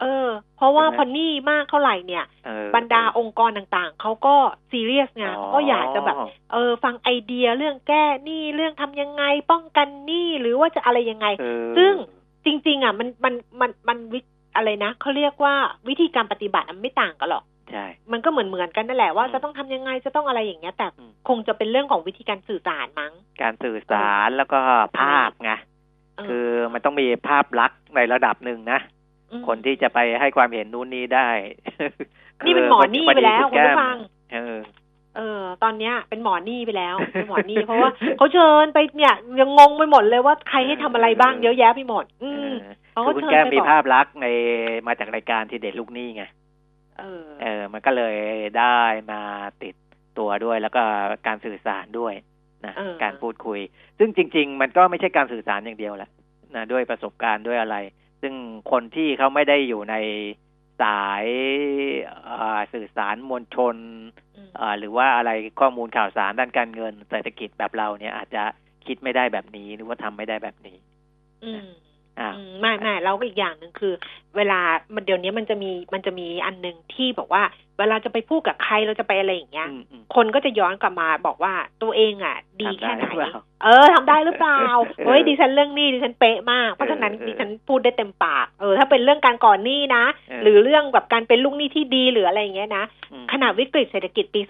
[0.02, 4.36] เออ เพราะว่าใช่ไหมพอหนี้มากเท่าไหร่เนี่ยเออบรรดาองค์กรต่างๆ เขาก็
[4.72, 6.16] ซีเรียสไงเขาก็อยากจะแบบ
[6.54, 11.94] เออ ฟังไอเดียเรื่องแก้หนี้เรื่องทำยังไง ป้องกันหนี้หรือว่าจะอะไรยังไงเออซึ่ง
[12.46, 14.20] จริง ๆ อะ มันมันมันมันวิ
[14.56, 15.56] อะไรนะเขาเรียกว่า
[15.90, 24.60] วิธีการปฏิบัติอะมันไม่ต่างกันหรอกใช่มันก็เหมือนเหมือนๆกันนั่นแหละว่าอืมจะต้องทำยังไงจะต้องอะไรอย่างเงี้ยแต่อืมคงจะเป็นเรื่องของวิธีการสื่อสารมั้ง การสื่อสารแล้วก็
[25.00, 25.52] ภาพไง
[26.18, 29.01] เออคือมันต้องมีภาพลักษณ์ในระดับหนึ่งนะม
[29.48, 31.30] คนที่จะไปให้ความเห็นนู่นนี่ได้
[32.46, 33.98] นี่เป็นหมอนี่ไปแล้วคุณผู้ฟัง
[34.34, 34.58] เออ
[35.18, 42.52] เออ ตอนเนี้ยเป็นหมอนี่ไปแล้วเป็นหมอนี่เพราะว่าเขาเชิญไปเนี่ยยังงงไปหมดเลยว่าใครให้ทำอะไรบ้างเยอะแยะไปหมด อืม
[42.94, 44.28] เออเขาคืก็อคุณเชิญแก้มไปมีบอกภาพลักษณ์ใน
[44.88, 46.24] มาจากรายการที่เด็ดลูกหนี้ไง
[47.00, 48.16] เออ เออ มันก็เลย
[48.60, 48.80] ได้
[49.12, 49.22] มา
[49.64, 49.76] ติด
[50.18, 50.82] ตัวด้วยแล้วก็
[51.28, 52.14] การสื่อสารด้วย
[52.66, 53.60] นะเออการพูดคุย
[54.00, 56.10] ซึ่งจริง ๆ มันก็ไม่ใช่การสื่อสารอย่างเดียวแหละ
[56.56, 57.78] นะด้วยประสบการณ์ด้วยอะไร
[58.22, 58.34] ซึ่ง
[58.72, 59.96] คนที่เขาไม่ได้อยู่ใน
[60.82, 61.26] สาย
[62.30, 63.76] อ่าสื่อสารมวลชน
[64.36, 68.44] อืมอ่าหรือว่าอะไรข้อมูลข่าวสารด้านการเงินเศรษฐกิจแบบเราเนี่ยอาจจะ
[68.86, 70.78] คิดไม่ได้แบบนี้หรือว่าทำไม่ได้แบบนี้
[71.44, 71.72] อืมอ่าอืม
[72.60, 73.94] ไม่ไม่เราก็อีกอย่างหนึ่งคือ
[74.36, 74.60] เวลา
[74.96, 77.44] มันเดี๋ยวนี้มันจะมีมันจะมีอันหนึ่งที่บอกว่า
[77.80, 84.62] เวลาจะไปพูดกับใครเราจะไปอะไรอย่างเงี้ยอืมอืมคนก็จะย้อนกลับมาบอกว่าตัวเองอะ ดีทำได้แค่ไหนหรือเปล่าเออทำได้หรือเปล่า
[85.06, 94.42] เฮ้ยดิฉันเรื่องหนี้ดิฉันเป๊ะมาก เพราะฉะนั้นเออเออดิฉันพูดได้เต็มปากเออถ้าเป็นเรื่องการก่อนหนี้นะเออหรือเรื่องแบบการเป็นลูกหนี้ที่ดีหรืออะไรอย่างเงี้ยนะอืมขณะวิกฤตเศรษฐกิจปี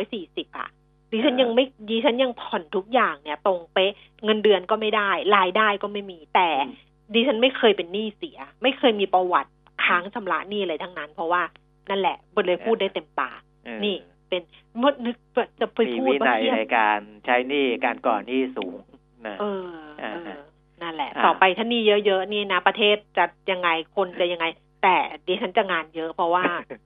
[0.00, 0.68] 2540อะ
[1.12, 3.92] ดิฉันเออยังไม่ดิฉันยังผ่อนทุกอย่างเนี่ย ตรงเป๊ะ
[4.24, 6.74] เงินเดือนก็ไม่ได้ รายได้ก็ไม่มีแต่อืม
[7.12, 9.50] ดิฉันไม่เคยเป็นหนี้เสีย ไม่เคยมีประวัติ
[9.84, 11.42] ค้างชำระหนี้อะไรทั้งนั้น เพราะว่า
[11.90, 13.96] นั่นแหละบนเลยพูดได้เต็มปากเออนี่
[14.28, 14.42] เป็น
[14.78, 18.78] เมื่อนึกว่าจะไปมีพูดวินัยเทีบในการใช้หนี้การก่อนหนี้สูง
[19.26, 19.66] นะเออ
[19.98, 20.36] เออ่าอฮะ
[20.82, 24.46] นั่นแหละอ่าต่อไปถ้านี่เยอะๆนี่นะ ประเทศจะยังไงคนจะยังไง
[24.82, 26.44] แต่ดิฉันจะงานเยอะเพราะว่า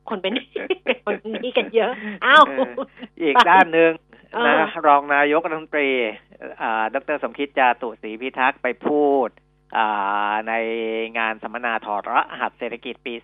[0.09, 0.33] คนเป็น
[1.05, 1.93] คนหนี้กันเยอะ
[2.25, 2.73] อ้าวเออ
[3.23, 3.93] อีกด้านหนึ่ง
[4.35, 5.89] เออนะรองนายกรัฐมนตรี
[6.63, 9.48] อ่าดรสมคิดจาตุศรีพิทักษ์ไปพูดอ่า
[10.49, 10.53] ใน
[11.19, 13.15] งานสัมมนาถอดรหัสเศรษฐกิจปี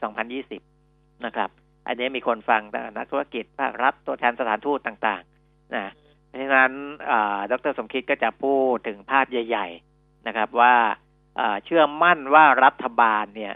[0.57, 1.50] 2020 นะครับ
[1.87, 5.92] อันนี้มีคนฟังตั้งนักธุรกิจภาครัฐตัวแทนสถานทูตต่างๆ นะ
[6.26, 6.72] เพราะฉะนั้น
[7.50, 10.74] ดรสมคิดก็จะพูดถึงภาพใหญ่ ๆ นะครับว่า
[11.38, 13.54] อ่าเชื่อมั่นว่ารัฐบาลเนี่ย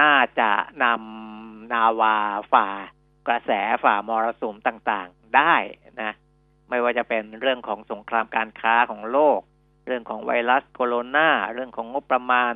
[0.00, 0.50] น่าจะ
[0.84, 2.16] นำนาวา
[2.52, 2.68] ฝ่า
[3.28, 3.50] กระแส
[3.84, 5.54] ฝ่ามรสุมต่างๆ ได้
[6.02, 6.12] นะ
[6.68, 9.40] ไม่ว่าจะเป็นเรื่องของสงครามการค้าของโลก
[9.88, 12.52] เรื่องของไวรัสโคโรนาเรื่องของงบประมาณ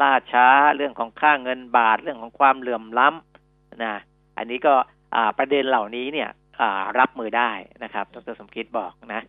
[0.00, 3.94] ล่าช้า เรื่องของค่าเงินบาท เรื่องของความเหลื่อมล้ำนะ
[4.38, 4.74] อันนี้ก็
[5.14, 7.50] อ่าประเด็นเหล่านี้เนี่ยอ่ารับมือได้
[7.82, 9.22] นะครับดรสมคิดบอกนะ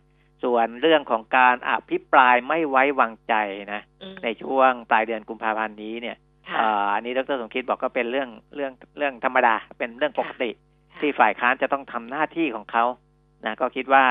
[0.44, 3.34] ส่วนเรื่องของการอภิปรายไม่ไว้วางใจ
[3.74, 6.16] นะอืมในช่วงปลายเดือนกุมภาพันธ์นี้เนี่ย
[6.48, 10.50] ค่ะอ่าอันนี้ดรสมคิดบอกก็เป็นเรื่องเรื่องเรื่องธรรมดาเป็นเรื่องปกติ
[10.92, 12.84] ค่ะที่ฝ่ายค้านจะต้องทำหน้าที่ของเขา
[13.44, 14.04] นะก็คิดว่า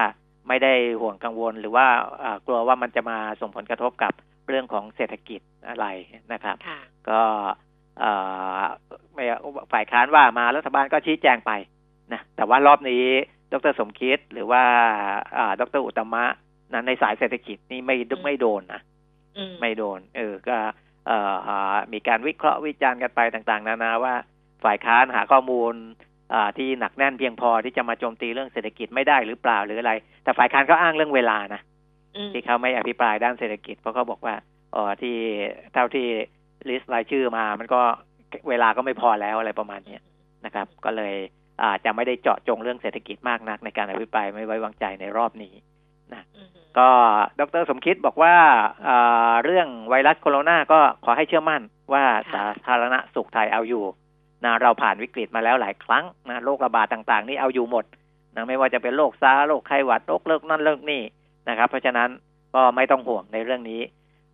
[0.48, 1.88] ไม่ได้ห่วงกังวลหรือว่า
[2.24, 4.14] อ่ากลัวว่ามันจะมาส่งผลกระทบกับ
[4.48, 5.86] เรื่องของเศรษฐกิจอะไร
[6.34, 6.80] นะครับค่ะ
[7.10, 7.22] ก็
[8.00, 8.12] เอ่
[8.60, 8.62] อ
[9.14, 9.24] ไม่
[9.72, 11.52] ฝ่ายค้านว่ามารัฐบาลก็ชี้แจงไป
[12.14, 13.06] นะแต่ว่ารอบนี้
[13.52, 14.64] ดรสมคิดหรือว่า
[15.38, 16.26] อ่าดรอุตตมะ
[16.74, 18.82] นะในสายเศรษฐกิจนี่ไม่อืมไม่โดนนะ
[19.38, 20.58] อืมไม่โดน เออก็
[21.08, 21.60] เอ่อหา
[21.94, 24.16] มีการวิเคราะห์วิจารณ์กันไปต่าง ๆ นานาว่า
[24.64, 26.16] ฝ่ายค้านหาข้อมูลอ่า
[26.58, 31.62] ที่หนักแน่นเพียงพอที่จะมาโจมตีเรื่องเศรษฐกิจไม่ได้หรือเปล่าหรืออะไร แต่ฝ่ายค้านก็อ้างเรื่องเวลานะ
[32.16, 34.36] อืมที่เขาไม่อภิปรายด้านเศรษฐกิจเพราะเขาบอกว่า
[34.76, 35.16] อ๋อที่
[35.74, 36.06] เท่าที่
[36.70, 37.82] ลิสต์รายชื่อมา มันก็
[38.50, 40.02] เวลาก็ไม่พอแล้วอะไรประมาณเนี้ย
[40.46, 41.16] นะครับ ก็เลย
[41.62, 45.54] อาจะไม่ได้เจาะจงเรื่องเศรษฐกิจมากนักในการอภิปรายไม่ไว้วางใจในรอบนี้
[46.36, 46.90] อืมก็
[47.40, 48.36] ดรสมคิดบอกว่า
[48.84, 48.98] เอ่
[49.30, 51.62] อเรื่องไวรัสโคโรนาก็ขอให้เชื่อมั่น
[51.94, 53.84] ว่าสาธารณสุขไทยเอาอยู่
[54.45, 57.86] นะเราผ่านวิกฤตมาแล้วหลายครั้งนะโรคระบาดต่างๆ นี่เอาอยู่หมด
[58.36, 61.02] นะไม่ว่าจะเป็นโรคซาร์โรคไข้หวัดโรคเลิกนั่นเลิกนี่
[61.50, 62.10] นะครับ เพราะฉะนั้น
[62.56, 63.82] ก็ไม่ต้องห่วงในเรื่องนี้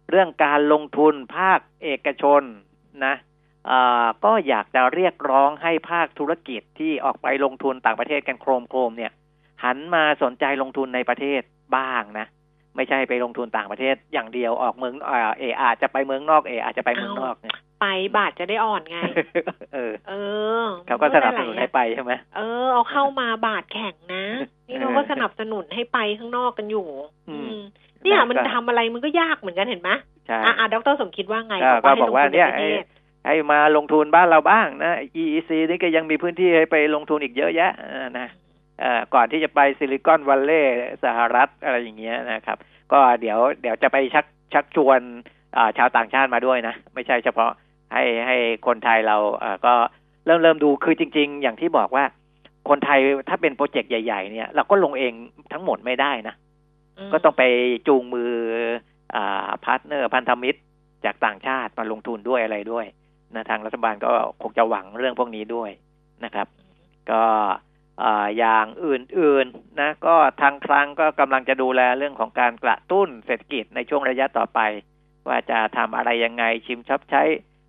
[0.09, 2.41] เรื่องการลงทุนภาคเอกชน
[3.05, 3.15] นะ
[4.25, 9.11] ก็อยากจะเรียกร้องให้ภาคธุรกิจที่ออกไปลงทุนต่างประเทศกันโครมโครมๆเนี่ย
[9.63, 11.41] หันมาสนใจลงทุนในประเทศ
[11.77, 12.27] บ้างนะ
[12.75, 14.93] ไม่ใช่ไปลงทุนต่างประเทศอย่างเดียวออกเมือง
[15.37, 18.97] เออาจจะไปเมืองนอกเอออาจจะไปเมืองนอกเนี่ย ไปบาทจะได้อ่อนไง
[19.73, 20.13] เออ เอ
[20.61, 24.23] อเขาก็สนับสนุนให้ไปใช่ไหมเออเอาเข้ามาบาทแข็งนะ
[24.67, 26.87] นี่เราก็สนับสนุนให้ไปข้างนอกกันอยู่
[27.29, 27.61] อืมอืม
[28.03, 29.91] เนี่ยมันก็ทำอะไรมันก็ยากเหมือนกันเห็นไหม
[30.27, 32.85] ใช่อ่าอ่าดรสมคิดว่าไงก็ก็ให้บอกว่าลงทุเนี่ยใประให้เทศ
[33.25, 38.27] ให้มาลงทุนบ้านเราบ้างนะ EEC นี่ก็ยังมีพื้นที่ให้ไปลงทุนอีกเยอะแยะเออนะ
[38.79, 42.57] เอ่อก่อนที่จะไป Silicon Valley สหรัฐอะไรอย่างเงี้ยนะครับ
[42.91, 44.99] ก็เดี๋ยวเดี๋ยวจะไปชักชักชวน
[45.57, 47.51] อ่าชาวต่างชาติมาด้วยนะ ไม่ใช่เฉพาะ
[47.93, 49.73] ให้ให้คนไทยเราเอ่อก็
[50.25, 52.05] เริ่มเริ่มดูคือจริง ๆ อย่างที่บอกว่า
[52.69, 55.13] คนไทยถ้าเป็นโปรเจกต์ใหญ่ ๆ เนี่ย เราก็ลงเอง
[55.51, 56.35] ทั้งหมดไม่ได้นะ
[57.07, 57.43] มก็ต้องไป
[57.87, 58.33] จูงมือ
[59.15, 60.59] อ่า partner พันธมิตร
[61.05, 62.85] จากต่างชาติมาลงทุนด้วยอะไรด้วย
[63.35, 65.71] นะทางรัฐบาลก็คงจะหวังเรื่องพวกนี้ด้วย
[66.25, 66.47] นะครับ
[67.11, 67.23] ก็
[68.03, 74.59] อ่าอย่างอื่นๆนะก็ทางคลังก็กำลังจะดูแลเรื่องของการกระตุ้นเศรษฐกิจในช่วงระยะต่อไป
[75.27, 77.23] ว่าจะทำอะไรยังไงชิมช็อปใช้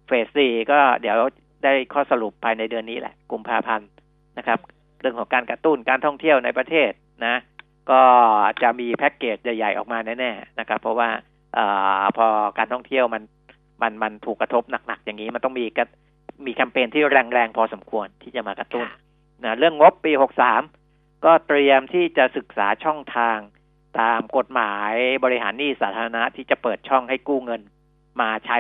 [0.07, 1.17] เฟสสี่ก็เดี๋ยว
[1.65, 3.89] ได้ข้อสรุปภายในเดือนนี้แหละ กุมภาพันธ์
[4.39, 4.59] นะครับ
[5.01, 6.91] เรื่องของการกระตุ้นการท่องเที่ยวในประเทศ
[7.27, 7.37] นะ
[7.91, 8.03] ก็
[8.63, 11.09] จะมีแพ็กเกจใหญ่ๆออกมาแน่ๆนะครับ เพราะว่า
[11.55, 11.59] เอ
[12.01, 12.27] อพอ
[12.59, 13.23] การท่องเที่ยวมัน
[13.83, 15.85] มันมันถูกกระทบหนักๆอย่างนี้ มันต้องมีกระ
[16.47, 18.99] มีแคมเปญที่แรงๆพอสมควรที่จะมากระตุ้นค่ะ
[19.45, 20.13] นะเรื่องงบปี
[20.67, 23.39] 63 ก็เตรียมที่จะศึกษาช่องทาง
[24.01, 24.93] ตามกฎหมาย
[25.25, 27.61] บริหารหนี้สาธารณะที่จะเปิดช่องให้กู้เงิน
[28.21, 28.59] มาใช้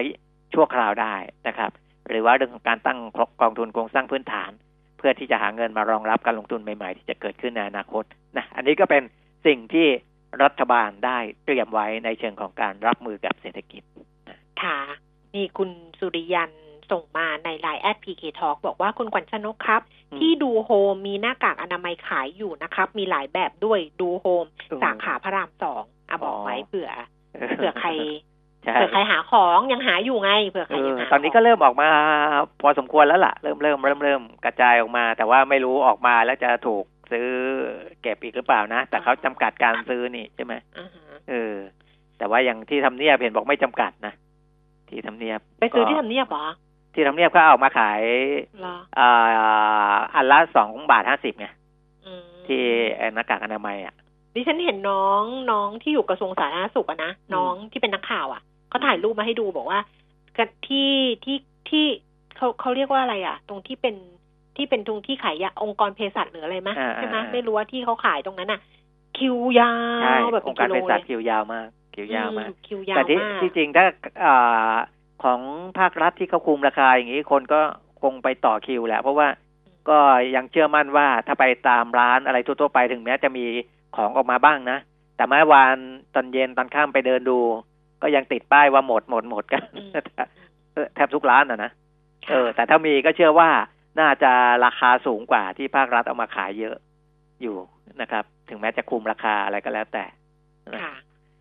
[0.52, 1.14] ชั่วคราวได้
[1.48, 1.70] นะครับ
[2.09, 2.98] หรือว่าเรื่องของการตั้ง
[3.40, 4.50] กองทุนโครงสร้างพื้นฐาน
[4.98, 8.04] เพื่อที่จะหาเงินมารองรับการลงทุนใหม่ ๆ ที่จะเกิดขึ้นในอนาคต
[8.37, 9.02] นะอันนี้ก็เป็น
[9.46, 9.87] สิ่งที่
[10.42, 13.83] รัฐบาลได้เตรียมไว้ในเชิงของการรับมือกับเศรษฐกิจ
[14.62, 14.78] ค่ะ
[15.35, 16.50] นี่คุณสุริยัน
[16.92, 26.90] ส่งมาใน LINE at PK Talk บอกว่าคุณขวัญชนกครับอืมที่ดูโฮมมีหน้ากากอนามัยขายอยู่นะครับ มีหลายแบบด้วยดูโฮมอืมสาขาพระรามสองอะบอกไว้อ๋อเผื่อ
[27.57, 28.34] เผื่อใครใช่
[28.72, 31.88] เผื่อใครหาของยังหาอยู่ไงเผื่อใครเอยังอหาตอนนี้ก็เริ่มออกมา
[32.61, 37.29] พอสมควรแล้วล่ะ เริ่มเริ่มเริ่มเริ่มกระจายออกมา แต่ว่าไม่รู้ออกมาแล้วจะถูกซื้อ
[38.03, 41.55] เก็บอีกหรือเปล่านะ แต่เขาจำกัดการซื้อนี่ใช่ไหมอ่าฮะเออ
[42.18, 44.14] แต่ว่าอย่างที่ทำเนียบเห็นบอกไม่จำกัดนะ
[44.88, 46.46] ที่ทำเนียบ ไปซื้อที่ก็ทำเนียบเหรอ
[46.94, 48.03] ที่ทำเนียบเขาเอามาขาย
[48.61, 51.46] เหรออ่าอันละสองบาทห้าสิบไง
[52.07, 52.62] อืมที่
[52.96, 53.94] ไอ้หน้ากากอนามัยอะ
[54.35, 58.42] ดิฉันเห็นน้องน้องที่อยู่กระทรวงสาธารณสุขอะนะน้องที่เป็นนักข่าวอะ
[58.74, 59.80] เขาถ่ายรูปมาให้ดูบอกว่า
[60.37, 60.92] กันที่
[61.24, 61.87] ที่ที่
[62.37, 63.94] เขาเขาเรียกว่าอะไรอะตรงที่เป็น
[64.56, 68.60] ที่เป็นตรงที่ขายยาองค์กรเภสัชหรืออะไรมะอ่าใช่ไหมอ่าไม่รู้ว่าที่เขาขายตรงนั้นอะ
[69.18, 73.87] คิวยาใช่วแบบอเป็งนค์การกิโลเภเลสัชยคิวยาวมาก คิวยาวมากอืคิวยาวแต่ที่มากที่จริงถ้า
[74.24, 74.74] อ่า
[75.24, 75.40] ของ
[75.78, 77.60] ภาครัฐที่เขาคุมราคาอย่างนี้คนก็
[78.02, 79.28] คงไปต่อคิวแหละเพราะว่า
[79.88, 79.98] ก็
[80.37, 83.46] ยังเชื่อมั่นว่าถ้าไปตามร้านอะไรทั่วๆไปถึงแม้จะมี
[83.96, 84.78] ของออกมาบ้างนะ
[85.16, 85.76] แต่เมื่อวาน
[86.14, 87.38] ตอนเย็นตอนข้ามไปเดินดู
[88.04, 91.70] ก็ยังติดป้ายว่าหมดหมดหมดกันอืมแทบทุกร้านอะนะ
[92.26, 93.50] ค่ะเออ แต่ถ้ามีก็เชื่อว่า
[94.00, 94.32] น่าจะ
[94.64, 96.76] ราคาสูงกว่าที่ภาครัฐเอามาขายเยอะ
[97.42, 97.56] อยู่
[98.00, 100.04] นะครับ ถึงแม้จะคุมราคาอะไรก็แล้วแต่
[100.82, 100.94] ค่ะ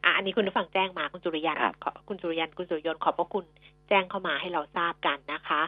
[0.03, 3.45] อะอันนี้คุณผู้ฟังแจ้งมาคุณสุริยันครับขอคุณสุริยันคุณสุริยนต์ขอบพระคุณ
[3.89, 5.61] แจ้งเข้ามาให้เราทราบกันนะคะ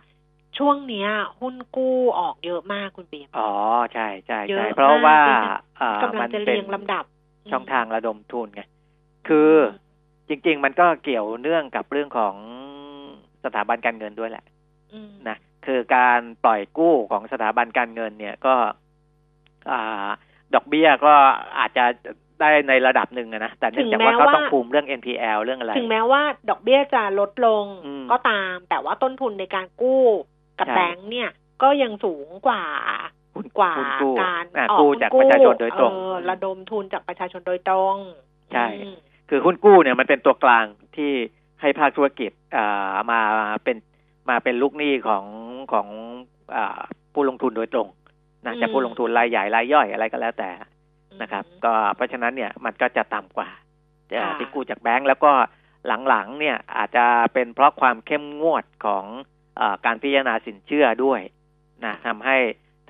[0.58, 3.52] ช่วงเนี้ย หุ้นกู้ออกเยอะมากคุณเปียมอ๋อ
[3.94, 7.06] ใช่ใช่เยใช่อะเพราะว่ามากเลยนะอ่ากำลัมังนจะเป็เรีนยงลำดับ
[7.52, 8.62] ช่องทางระดมทุนไง
[9.28, 9.52] คือ
[10.30, 12.36] จริง ๆ มันก็เกี่ยวเนื่องกับเรื่องของ
[13.44, 14.46] สถาบันการเงินด้วยแหละ
[14.94, 18.54] อืมนะคือการปล่อยกู้ของสถาบันการเงิน เนี่ยก็
[19.72, 20.08] อ่า
[20.54, 21.14] ดอกเบี้ยก็
[21.60, 21.86] อาจจะ
[22.40, 30.04] ได้ในระดับหนึ่งอะนะแต่เนื่องจากว่าเขาต้องคุมเรื่อง NPL เรื่องอะไร ถึงแม้ว่าดอกเบี้ยจะลดลงอืมก็ตาม แต่ว่าต้นทุนในการกู้
[30.60, 31.30] กับใช่แบงก์เนี่ย
[31.64, 32.64] ก็ยังสูงกว่า
[33.36, 37.96] หุ้นกว่าหุ้นกู้การอ่าออกกู้หุ้นจากประชาชนโดยตรงเออระดมทุนจากประชาชนโดยตรง
[38.54, 38.98] ใช่อืม
[39.30, 41.12] คือหุ้นกู้เนี่ยมันเป็นตัวกลางที่
[41.62, 43.20] ให้ภาคธุรกิจอ่ามา
[43.64, 43.78] เป็น
[44.30, 45.26] มาเป็นลูกหนี้ของ
[45.74, 45.88] ของ
[46.56, 46.82] อ่า
[47.14, 47.88] ผู้ลงทุนโดยตรง
[48.46, 50.52] นะอืมจะผู้ลงทุนรายใหญ่รายย่อยอะไรก็แล้วแต่
[51.22, 53.50] นะครับอืมก็เพราะฉะนั้นเนี่ยมันก็จะต่ำกว่า
[54.10, 55.32] จะค่ะที่กู้จากแบงก์แล้วก็
[56.10, 59.06] หลังๆเนี่ยอาจจะเป็นเพราะความเข้มงวดของ
[59.60, 61.22] อาการพิจารณาสินเชื่อด้วย
[61.86, 62.38] นะทำให้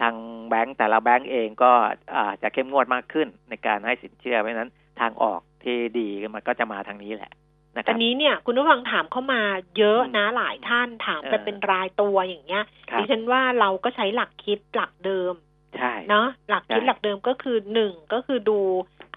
[0.01, 0.15] ทาง
[0.47, 1.71] แบงก์แต่ละแบงก์เองก็
[2.15, 4.71] อาจจะเข้มงวดมากขึ้นในการให้สินเชื่อเพราะฉะนั้น
[5.01, 7.31] ทางออก ที่ดีมันก็จะมาทางนี้แหละ
[7.75, 9.41] นะคแต่รับนี้เนี่ยคุณผู้ฟังถามเข้ามา
[9.77, 15.33] เยอะอืมนะหลายท่านถามไปเออเป็นรายตัวอย่างเงี้ยครับดิฉันว่าเราก็ใช้หลักคิดหลักเดิม
[15.77, 18.59] ใช่เนาะหลักคิดใช่หลักเดิมก็คือหนึ่งก็คือดู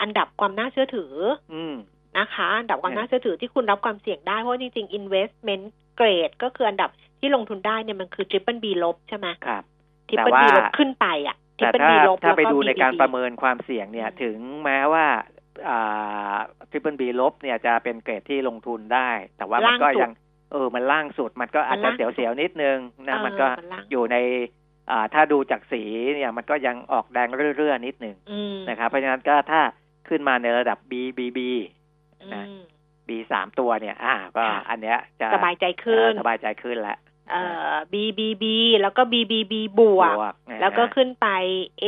[0.01, 1.15] อันดับความน่าเชื่อถือ
[1.55, 1.75] อืม
[2.19, 5.65] นะคะ อันดับความเออน่าเชื่อถือที่คุณรับความเสี่ยงได้ เพราะว่าจริงๆ investment
[5.99, 9.63] grade ก็คืออันดับที่ลงทุนได้เนี่ยมันคือ triple B ลบใช่ไหมครับ
[10.09, 15.38] triple แต่ B ว่าลบขึ้นไปอะแต่ triple ถ้า B ลบถ้าแล้วไปก็ดูในการ BBB ประเมินความเสี่ยงเนี่ยอืมถึงแม้ว่าอ่า
[16.71, 20.13] ทริปเปิลบีลบเนี่ยจะเป็นเกรดที่ลงทุนได้ แต่ว่ามันก็ล่างสุดยัง
[20.53, 22.79] เออ มันล่างสุด มันก็อาจมัจะนล่างสุดเสียวๆนิดนึง
[23.09, 24.17] นะเออมันก็มันล่างอยู่ใน
[24.91, 25.83] อ่าถ้าดูจากสี
[26.15, 29.61] เนี่ยมันก็ยังออกแดงเรื่อยๆนิดนึงอืมนะครับเพราะฉะนั้นก็ถ้า
[30.09, 31.39] ขึ้นมาในระดับ B B B
[32.35, 32.63] นะอืม
[33.09, 36.99] B สามตัวเนี่ย อ่า ก็ค่ะอันเนี้ยจะสบายใจขึ้นเออสบายใจขึ้นแล้ว
[37.31, 38.45] เอ่อ BBB
[38.81, 40.15] แล้วก็ BBB บวก
[40.51, 41.27] นะแล้วก็ฮะขึ้นไป
[41.83, 41.87] A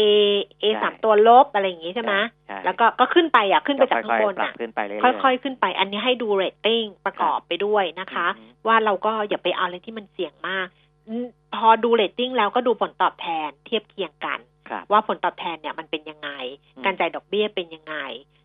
[0.62, 2.14] A ใช่สามตัวลบอะไรอย่างงี้ใช่ไหม
[2.48, 10.66] ใช่แล้วก็ก็ขึ้นไปอะขึ้นไปจากข้างบนค่อยๆปรับอะขึ้นไปเรื่อยๆค่อยๆขึ้นไป อันนี้ให้ดูเรตติ้งประกอบไปด้วยนะคะอืมว่าเราก็อย่าไปเอาอะไรที่มันเสี่ยงมาก
[11.08, 11.26] อืม
[11.56, 16.30] พอดูเรตติ้งแล้วก็ดูผลตอบแทนเทียบเคียงกันครับว่าผลตอบแทนเนี่ยมันเป็นยังไง
[16.76, 17.96] อืมการจ่ายดอกเบี้ยเป็นยังไง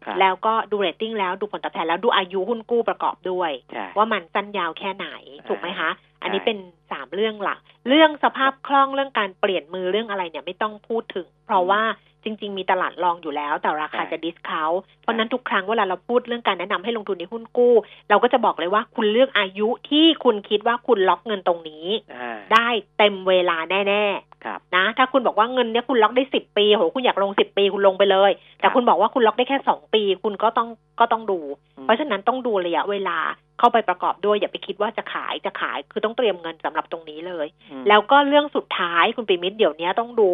[0.05, 5.07] ครับแล้วก็ดูเรตติ้งแล้วดูผลตอบแทนแล้วดูอายุหุ้นกู้ประกอบด้วยใช่ว่ามันสั้นยาวแค่ไหน
[5.47, 5.89] ถูกไหมคะ
[6.21, 6.57] อันนี้ใช่เป็น
[6.91, 11.83] สามเรื่องหลัก เรื่องสภาพคล่องเรื่องการเปลี่ยนมือเรื่องอะไรเนี่ยไม่ต้องพูดถึง เพราะว่า
[12.23, 17.73] จริง ๆ มีตลาดรองอยู่แล้ว แต่ราคาจะ discount เพราะฉะนั้นทุกครั้งเวลาเราพูดเรื่องการแนะนำให้ลงทุนในหุ้นกู้
[18.09, 23.57] เราก็จะบอกเลยว่าคุณเลือกอายุที่คุณคิดว่าคุณล็อกเงินตรงนี้อ่าได้เต็มเวลา
[23.89, 24.05] แน่
[24.45, 30.69] ครับๆนะถ้าคุณบอกว่าเงินเนี้ยคุณล็อกได้สิบปีโหคุณอยากลงสิบปีคุณลงไปเลย แต่คุณบอกว่าคุณล็อกได้แค่สองปี คุณก็ต้อง
[30.99, 31.39] ก็ต้องดู
[31.83, 33.17] เพราะฉะนั้นต้องดูระยะเวลา
[33.59, 40.29] เข้าไปประกอบด้วยอย่าไปคิดว่าจะขายจะขายคือต้องเตรียมเงินสำหรับตรงนี้เลยอืมแล้วก็เรื่องสุดท้ายคุณปิมิตรเดี๋ยวนี้ต้องดู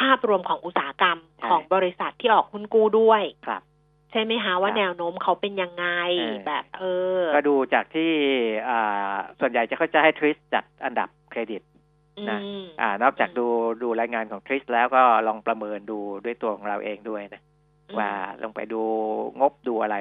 [0.00, 3.62] ภาพรวมของอุตสาหกรรมใช่ของบริษัทที่ออกหุ้นกู้ด้วยครับ
[4.10, 5.86] ใช่ไหมคะว่าครับแนวโน้มเขาเป็นยังไง
[6.20, 6.82] เออแบบเอ
[7.20, 8.12] อ ก็ดูจากที่
[8.68, 11.62] อ่าส่วนใหญ่จะเขาจะให้ทริสจัดอันดับเครดิต
[12.30, 13.46] นะอืมอ่านอกจากดู
[13.82, 17.42] ดูรายงานของทริสแล้วก็ลองประเมินดูด้วยตัวของเราเองด้วยนะ
[17.98, 18.10] ว่า
[18.42, 18.80] ลงไปดู
[19.40, 19.96] งบดูอะไร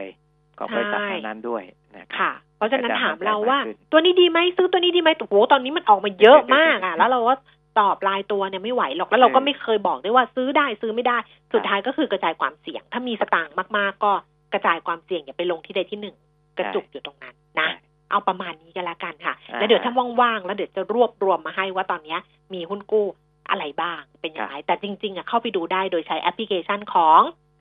[0.57, 1.63] ของบริษัทใช่นั้นๆด้วย
[1.95, 7.33] นะครับค่ะเพราะฉะนั้นก็จะถามเราว่ามั่นใจมากขึ้นตัวนี้ดีไหมซื้อตัวนี้ดีไหมโอ้โหตอนนี้มันออกมาเยอะมากอะ แล้วเราก็
[7.79, 11.17] ตอบรายตัวเนี่ยไม่ไหวหรอกแล้วเราก็ไม่เคยบอกด้วยว่าซื้อได้ซื้อไม่ได้
[11.53, 14.11] สุดท้ายก็คือกระจายความเสี่ยง ถ้ามีสตางค์มากๆ ก็
[14.53, 16.15] กระจายความเสี่ยงอย่าไปลงที่ใดที่หนึ่ง
[16.57, 17.79] กระจุกอยู่ตรงนั้นนะใช่
[18.11, 22.19] เอาประมาณนี้กันละกันค่ะอ่าแล้วเดี๋ยวถ้าว่างๆแล้วเดี๋ยวจะรวบรวมมาให้ว่าตอนเนี้ย
[22.53, 23.07] มีหุ้นกู้
[23.49, 27.52] อะไรบ้างเป็นยังไงแต่จริง ๆอะเข้าไปดูได้โดยใช้แอปพลิเคชันของสำนักงาน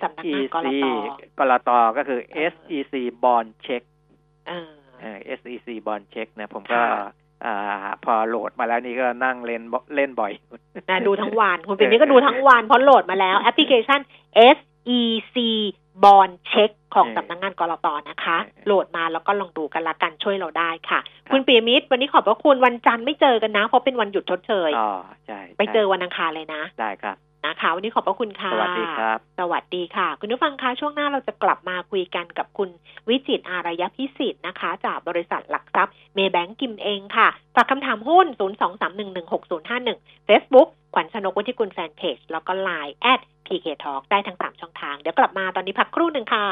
[0.00, 0.86] SEC กลต
[1.38, 3.82] กลตก็คือเออ SEC Bond Check
[4.48, 4.70] เออ
[5.00, 7.10] เอ่อ SEC Bond Check นะผมก็ค่ะ
[7.44, 7.54] อ่า
[8.04, 9.62] พอโหลดมาแล้วนี่ก็นั่งเล่น
[9.94, 10.32] เล่นบ่อย
[10.88, 14.00] นะดูทั้งวันคุณเป็นนี่ก็ดูทั้งวันเพราะโหลดมาแล้วแอปพลิเคชัน
[14.56, 15.36] SEC
[16.04, 21.00] Bond Check ของเออสำนักงานกรตนะคะเออโหลดมาแล้วก็ลองดูกันละกันช่วยเราได้ค่ะ
[21.32, 24.90] คุณปียมิตรวันนี้ขอบพระคุณวันจันทร์ไม่เจอกันนะ เพราะเป็นวันหยุดชดเชยอ๋อ
[25.26, 27.16] ใช่ ไปเจอใช่วันอังคารเลยนะ ได้ครับ
[27.46, 32.68] นะคะวันนี้ขอบพระคุณค่ะ สวัสดีครับ สวัสดีค่ะ คุณผู้ฟังคะช่วงหน้าเราจะกลับมาคุยกันกับคุณ
[33.08, 38.26] วิจิตรอารยพิสิทธิ์นะคะ จากบริษัทหลักทรัพย์เมย์แบงกิมเองค่ะฝากคำถามหุ้น
[39.48, 46.46] 023116051 Facebook ขวัญชนกวุฒิกุลแฟนเพจแล้วก็ Line at PK Talk ได้ทั้ง 3 ช่องทาง เดี๋ยวกลับมาตอนนี้พักครู่หนึ่งค่ะ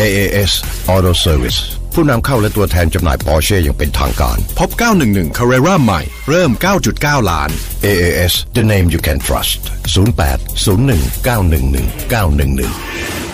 [0.00, 0.52] AAS
[0.94, 1.58] Auto Service
[1.94, 4.68] ผู้นำเข้าและตัวแทนจำหน่าย Porsche อย่างเป็นทางการ พบ
[5.04, 6.50] 911 Carrera ใหม่ เริ่ม
[6.90, 7.50] 9.9 ล้าน
[7.84, 9.60] AAS the name you can trust
[9.96, 13.31] 08 01 911 911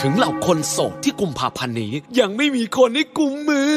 [0.00, 3.72] ถึงเหล่าคนโสดที่กุมภาพันธ์นี้ ยังไม่มีคนให้กุมมือ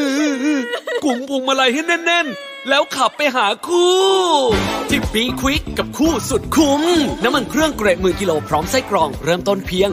[1.03, 3.95] กุมพวงมาลัยให้แน่น ๆ แล้วขับไปหาคู่
[4.89, 6.81] ที่ปีควิกกับคู่สุดคุ้ม
[7.23, 9.89] น้ำมันเครื่องเกรดหมื่นกิโลพร้อมไส้กรอง เริ่มต้นเพียง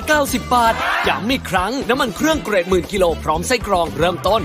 [0.00, 0.74] 690 บาท
[1.08, 4.40] ย้ำอีกครั้ง น้ำมันเครื่องเกรดหมื่นกิโลพร้อมไส้กรอง เริ่มต้น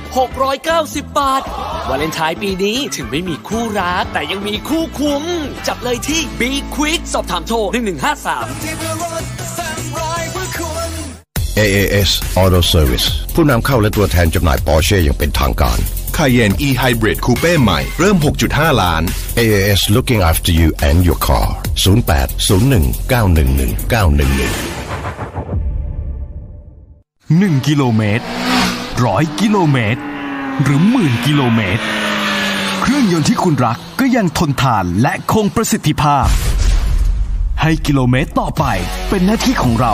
[0.57, 1.41] 690 บาท
[1.89, 5.23] วาเลนไทน์ปีนี้ถึงไม่มีคู่รัก แต่ยังมีคู่คุ้ม
[5.67, 7.67] จับเลยที่บีควิกสอบถามโทร1153
[11.57, 12.09] AAS
[12.41, 15.79] Auto Service ผู้นำเข้าและตัวแทนจำหน่าย Porsche อย่างเป็นทางการ
[16.17, 18.17] Cayenne E Hybrid Coupe ใหม่ เริ่ม
[18.49, 19.03] 6.5 ล้าน
[19.39, 21.47] AAS looking after you and your car
[21.85, 24.79] 08 01 911 911
[27.53, 28.25] 1กิโลเมตร
[29.05, 30.01] ร้อยกิโลเมตร
[30.63, 31.83] หรือหมื่นกิโลเมตร
[32.81, 36.27] เครื่องยนต์ที่คุณรักก็ยังทนทานและคงประสิทธิภาพ
[37.61, 38.63] ให้กิโลเมตรต่อไป
[39.09, 39.93] เป็นหน้าที่ของเรา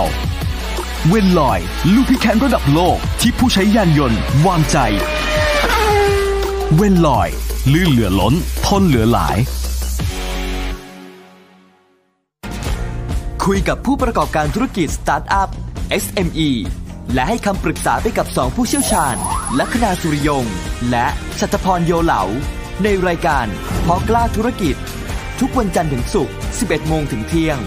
[1.10, 1.60] เวนลอย
[1.94, 4.78] lubricant ระดับโลกที่ผู้ใช้ยานยนต์ วางใจ
[6.76, 7.30] เวนลอย
[7.74, 8.34] ลื่นเหลือล้น
[8.66, 9.38] ทนเหลือหลาย
[13.46, 15.50] คุยกับผู้ประกอบการธุรกิจสตาร์ทอัพ
[16.04, 16.50] SME
[17.14, 19.16] และให้คำปรึกษาไปกับ 2 ผู้เชี่ยวชาญ
[19.60, 20.46] ลัคนาสุริยง
[20.90, 21.08] และ
[21.40, 22.24] ชัตพรโยเหลา
[22.84, 23.46] ในรายการ
[23.86, 24.76] พอกล้าธุรกิจ
[25.40, 27.58] ทุกวันจันทร์ถึงศุกร์11 โมงถึงเที่ยง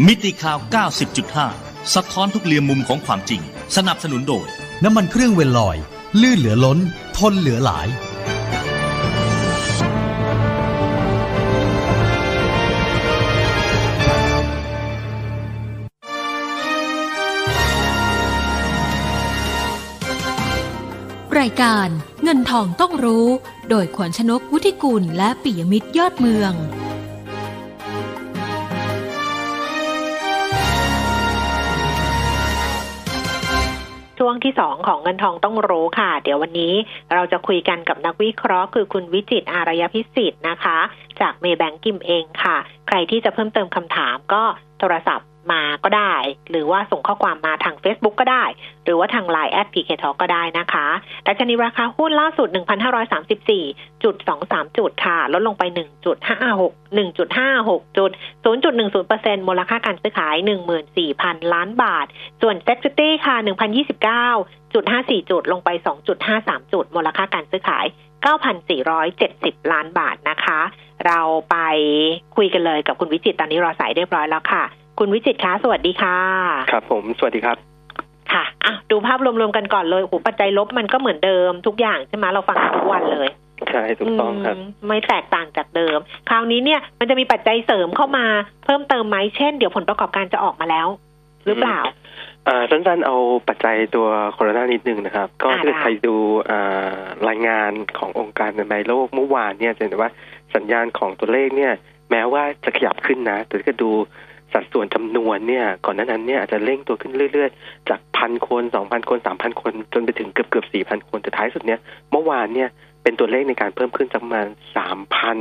[0.06, 0.58] มิติข่าว
[1.26, 3.40] 90.5 สะท้อนทุกเรียมมุมของความจริง
[3.76, 4.46] สนับสนุนโดย
[4.84, 5.76] น้ำมันเครื่องเวลลอย
[6.20, 6.78] ลื่นเหลือล้น
[7.18, 21.88] ทนเหลือหลายายการ
[22.22, 23.26] เงินทองต้องรู้
[23.70, 26.54] โดยขวัญชนกวุฒิกุลและปิยมิตรยอดเมือง
[34.18, 36.74] ช่วงที่สองของเงินทองต้องรู้ค่ะ เดี๋ยววันนี้
[37.14, 40.78] เราจะคุยกันกับนักวิเคราะห์ คือคุณวิจิตรอารยะพิสิษฐนะคะ
[41.20, 42.56] จาก Maybank Kim Eng ค่ะ
[42.88, 44.42] ใครที่จะเพิ่มเติมคำถามก็
[44.78, 46.14] โทรศัพท์ มาก็ได้
[46.50, 48.44] หรือว่าส่งข้อความมาทาง Facebook ก็ได้
[48.84, 50.86] หรือว่าทาง Line แอดพีเคทก็ได้นะคะ
[51.24, 55.62] ดัชนีราคาหุ้นล่าสุด 1,534.23 จุดค่ะ ลดลงไป
[56.12, 58.10] 1.56 1.56 จุด
[58.44, 60.36] 0.10%มูลค่าการซื้อขาย
[60.94, 62.06] 14,000 ล้านบาท
[62.42, 63.36] ส่วนเซ็กซิตี้ค่ะ
[64.28, 65.68] 1,029.54 จุด ลงไป
[66.22, 67.84] 2.53 จุด มูลค่าการซื้อขาย
[69.04, 70.60] 9,470 ล้านบาทนะคะ
[71.06, 71.20] เรา
[71.50, 71.56] ไป
[72.36, 74.64] คุยกันเลยกับคุณวิจิตตอนนี้รอสายเรียบร้อยแล้วค่ะ
[74.98, 76.16] คุณวิจิตรคะสวัสดีค่ะ
[76.72, 77.56] ครับผม สวัสดีครับ
[78.32, 83.28] ค่ะอะดูภาพรวมๆกันก่อนเลยโอ้โหปัจจัยลบมันก็เหมือนเดิมทุกอย่างใช่ไหมเราฟังทุกวันเลย
[83.70, 85.98] ใช่ถูกต้องครับมไม่แตกต่างจากเดิม
[86.30, 88.26] คราวนี้เนี่ยมันจะมีปัจจัยเสริมเข้ามา
[88.64, 90.88] เพิ่มเติมไหมเช่นเดี๋ยวผลประกอบการจะออกมาแล้ว
[91.46, 91.78] หรือเปล่า
[92.48, 93.16] อ่าสั้นๆเอา
[93.48, 96.16] ปัจจัยตัวโคโรนานิดนึงนะครับ ก็อ่าถ้าเกิดได้ใครดู
[96.50, 96.94] อ่า
[97.28, 100.10] รายงานขององค์การอนามัยโลกเมื่อวานเนี่ยจะเห็นว่า
[100.54, 101.72] สัญญาณของตัวเลขเนี่ย
[102.10, 103.90] แม้ว่าจะขยับขึ้นนะแต่ถ้าเกิดดู
[104.54, 111.80] สัดส่วนจำนวนเนี่ยก่อนหน้านั้นเนี่ยอาจจะเร่งตัวขึ้นเรื่อยๆ จากพันคนสองพันคนสามพันคนจนไปถึงเกือบเกือบสี่พันคนแต่ท้ายสุดเนี่ย
[112.10, 112.68] เมื่อวานเนี่ย
[113.02, 114.46] เป็นตัวเลขในการเพิ่มขึ้นประมาณ
[114.76, 115.38] สามพัน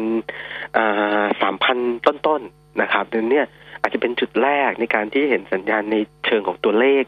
[0.78, 3.46] อ่าสามพันต้นๆนะครับดังนั้นเนี่ย
[3.82, 5.96] อาจจะเป็นจุดแรกในการที่เห็นสัญญาณใน
[6.26, 7.04] เชิงของตัวเลข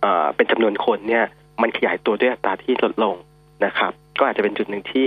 [0.00, 1.24] เอ่อเป็นจำนวนคนเนี่ย
[1.62, 3.16] มันขยายตัวด้วยอัตราที่ลดลง
[3.64, 5.04] นะครับ ก็อาจจะเป็นจุดหนึ่งที่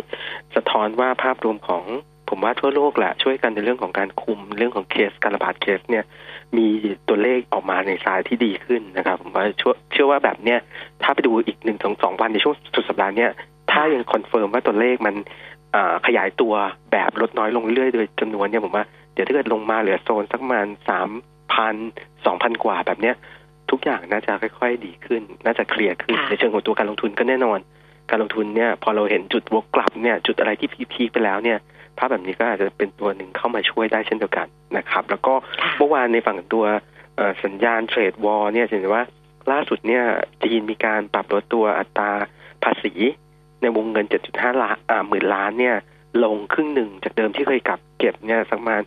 [0.55, 1.83] สะท้อนว่าภาพรวมของ
[2.29, 6.05] ผมว่าทั่วโลกแหละช่วยกันในเรื่องของการคุมเรื่องของเคสการระบาดเคสเนี่ย
[6.57, 6.67] มี
[7.09, 10.59] ตัวเลขออกมาในสายที่ดีขึ้นนะครับผมว่าเชื่อเชื่อว่าแบบเนี้ย
[11.03, 13.31] ถ้าไปดูอีกหนึ่งถึงสองวันในช่วงสุดสัปดาห์เนี้ย
[13.71, 15.15] ถ้ายัง confirm ว่าตัวเลขมัน
[15.71, 16.53] เอ่อขยายตัว
[16.91, 21.09] แบบลดน้อยลงเรื่อยๆโดยจำนวนเนี่ยผมว่าเดี๋ยวถ้าเกิดลงมาเหลือโซนสักประมาณสาม
[21.53, 21.75] พัน
[22.25, 23.15] สองพันกว่าแบบเนี้ย
[23.71, 27.59] ทุกอย่างน่าจะค่อย ๆ ดีขึ้น น่าจะ clear ขึ้นค่ะในเชิงของตัวการลงทุนก็แน่นอน
[28.09, 31.59] การลงทุนเนี่ยพอเราเห็นจุดวกกลับเนี่ยจุดอะไรที่ peak ๆไปแล้วเนี่ย
[31.97, 35.33] ภาพแบบนี้ก็อาจจะเป็นตัวหนึ่งเข้ามาช่วยได้เช่นเดียวกันนะครับ แล้วก็
[35.77, 36.65] เมื่อวานในฝั่งตัว
[37.15, 39.03] เอ่อสัญญาณ trade war เนี่ยจะเห็นว่า
[39.51, 40.03] ล่าสุดเนี่ย
[40.43, 42.11] จีนมีการปรับลดตัวอัตรา
[42.63, 42.93] ภาษี
[43.61, 45.75] ในวงเงิน 7.5 ล้านอ่าหมื่นล้านเนี่ย
[46.23, 48.81] ลงครึ่งหนึ่งจากเดิมที่เคยกลับเก็บเนี่ยสักประมาณ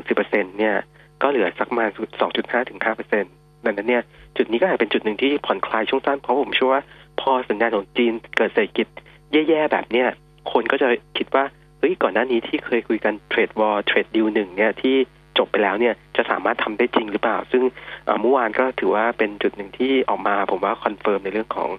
[0.00, 0.74] 5-10%เนี่ย
[1.22, 1.90] ก็เหลือสักประมาณ
[2.28, 2.78] 2.5ถึง
[3.22, 4.02] 5%ดังนั้นเนี่ย
[4.36, 6.82] จุดนี้ก็อาจเป็นจุดหนึ่งที่ผ่อนคลายช่วงสั้นเพราะผมเชื่อว่า
[7.20, 8.86] พอสัญญาณของจีนเกิดเศรษฐกิจ
[9.32, 10.08] แย่ๆแบบเนี้ย
[10.52, 14.96] คนก็จะคิดว่าเฮ้ยก่อนหน้านี้ที่เคยคุยกัน trade war trade deal หนึ่งเนี่ยที่
[15.38, 17.62] จบไปแล้วเนี่ยจะสามารถทำได้จริงหรือเปล่า ซึ่ง
[18.04, 21.70] เอ่อเมื่อวานก็ถือว่าเป็นจุดหนึ่งที่ออกมาผมว่า confirm ในเรื่องของ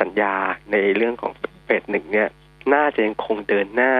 [0.00, 0.34] สัญญา
[0.72, 1.32] ในเรื่องของ
[1.64, 2.28] phase หนึ่งเนี่ย
[2.74, 3.92] น่าจะยังคงเดินหน้า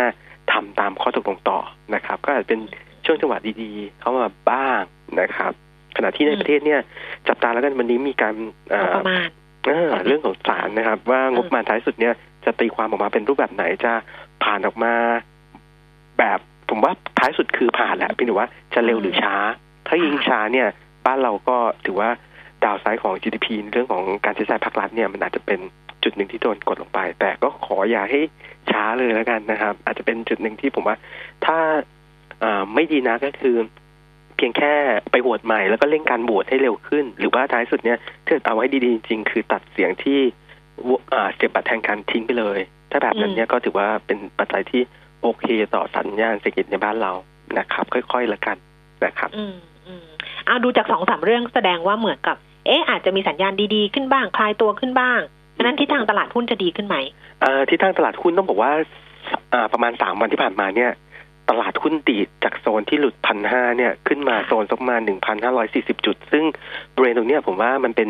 [0.53, 1.59] ทำตามข้อตกลงต่อ
[1.95, 2.61] นะครับ ก็อาจเป็น
[3.05, 4.83] ช่วงจังหวะดีๆ เข้ามาบ้าง
[5.21, 5.53] นะครับ
[5.97, 6.81] ขณะที่ในประเทศเนี่ย
[7.29, 8.35] จับตาแล้วกันวันนี้มีการ
[8.71, 9.29] เอ่อประมาณ
[9.67, 13.93] เออเรื่องของศาลนะครับ ว่างบประมาณท้ายสุดเนี่ยจะตีความออกมาเป็นรูปแบบไหนจะ
[14.43, 14.95] ผ่านออกมา
[16.21, 19.35] แบบผมว่าท้ายสุดคือผ่านแหละเพียงแต่ว่าจะเร็วหรือช้า
[19.87, 20.69] ถ้ายิงช้าเนี่ย
[21.07, 21.57] บ้านเราก็
[21.87, 22.11] ถือว่า
[22.65, 25.61] ดาวไซด์ของ GDP ในเรื่องของการใช้จ่ายภาครัฐเนี่ยมันอาจจะเป็น
[26.03, 28.21] จุดหนึ่งที่โดนกดลงไป แต่ก็ขออย่าให้
[28.71, 30.97] ช้าเลยแล้วกันนะครับ อาจจะเป็นจุดหนึ่งที่ผมว่า
[31.47, 31.59] ถ้า
[32.41, 33.57] เอ่อไม่ดีนะก็คือ
[34.37, 34.73] เพียงแค่
[35.11, 40.19] ไปโหวตใหม่แล้วก็เร่งการโหวตให้เร็วขึ้น หรือว่าท้ายสุดเนี่ยถ้าเอาไว้ดีๆ จริงๆคือตัดเสียงที่
[40.85, 42.59] โหวอ่าเสียบบัตรแทนการทิ้งไปเลย
[42.91, 44.83] ถ้าแบบนั้นเนี่ยก็ถือว่าเป็นปัจจัยที่
[45.23, 45.45] โอเค
[45.75, 47.13] ต่อสัญญาณเศรษฐกิจในบ้านเรา
[47.59, 48.57] นะครับ ค่อยๆละกัน
[49.05, 49.55] นะครับอืม
[49.87, 50.07] อืม
[50.47, 55.21] เอาดูจากสองสามเรื่องแสดงว่าเหมือนกับ เอ๊ะอาจจะมีสัญญาณดีๆขึ้นบ้าง คลายตัวขึ้นบ้าง
[55.57, 56.97] ฉะนั้นทิศทางตลาดหุ้นจะดีขึ้นไหม
[57.41, 58.73] เอ่อที่ทางตลาดหุ้นต้องบอกว่า
[59.53, 60.91] อ่าประมาณสามวันที่ผ่านมาเนี่ย
[61.51, 66.45] ตลาดหุ้นดีดจากโซนที่หลุดพันห้าเนี่ยขึ้นมาโซนสักประมาณหนึ่งพันห้าร้อยสี่สิบจุด ซึ่ง
[66.95, 68.09] บริเวณตรงนี้ผมว่ามันเป็น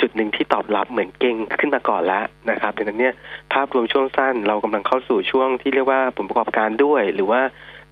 [0.00, 3.14] จุดหนึ่งที่ตอบรับเหมือนเก่งขึ้นมาก่อนแล้วนะครับดังนั้นเนี่ย
[3.52, 7.40] ภาพรวมช่วงสั้นเรากำลังเข้าสู่ช่วงที่เรียกว่าผลประกอบการด้วย หรือว่า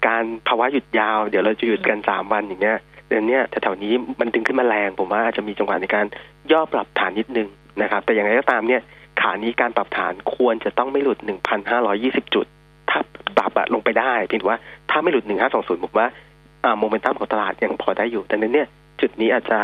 [0.06, 2.78] การภาวะหยุดยาวเดี๋ยวเราจะหยุดกันสามวันอย่างเงี้ย
[3.08, 6.06] เดือนเนี้ยแถวๆนี้มันดึงขึ้นมาแรง ผมว่าอาจจะมีจังหวะในการ
[6.52, 7.48] ย่อปรับฐานนิดนึง
[7.82, 8.82] นะครับ แต่อย่างไรก็ตามเนี่ย
[9.20, 11.18] ขานี้การปรับฐานควรจะต้องไม่หลุด
[11.76, 12.46] 1,520 จุด
[12.90, 13.00] ถ้า
[13.38, 14.58] ปรับอะลงไปได้เพียงแต่ว่า
[14.90, 16.08] ถ้าไม่หลุด1520ผมว่า
[16.64, 18.68] อ่าโมเมนตัมของตลาดยังพอได้อยู่ ดังนั้นเนี่ย
[19.00, 19.58] จุดนี้อาจจะ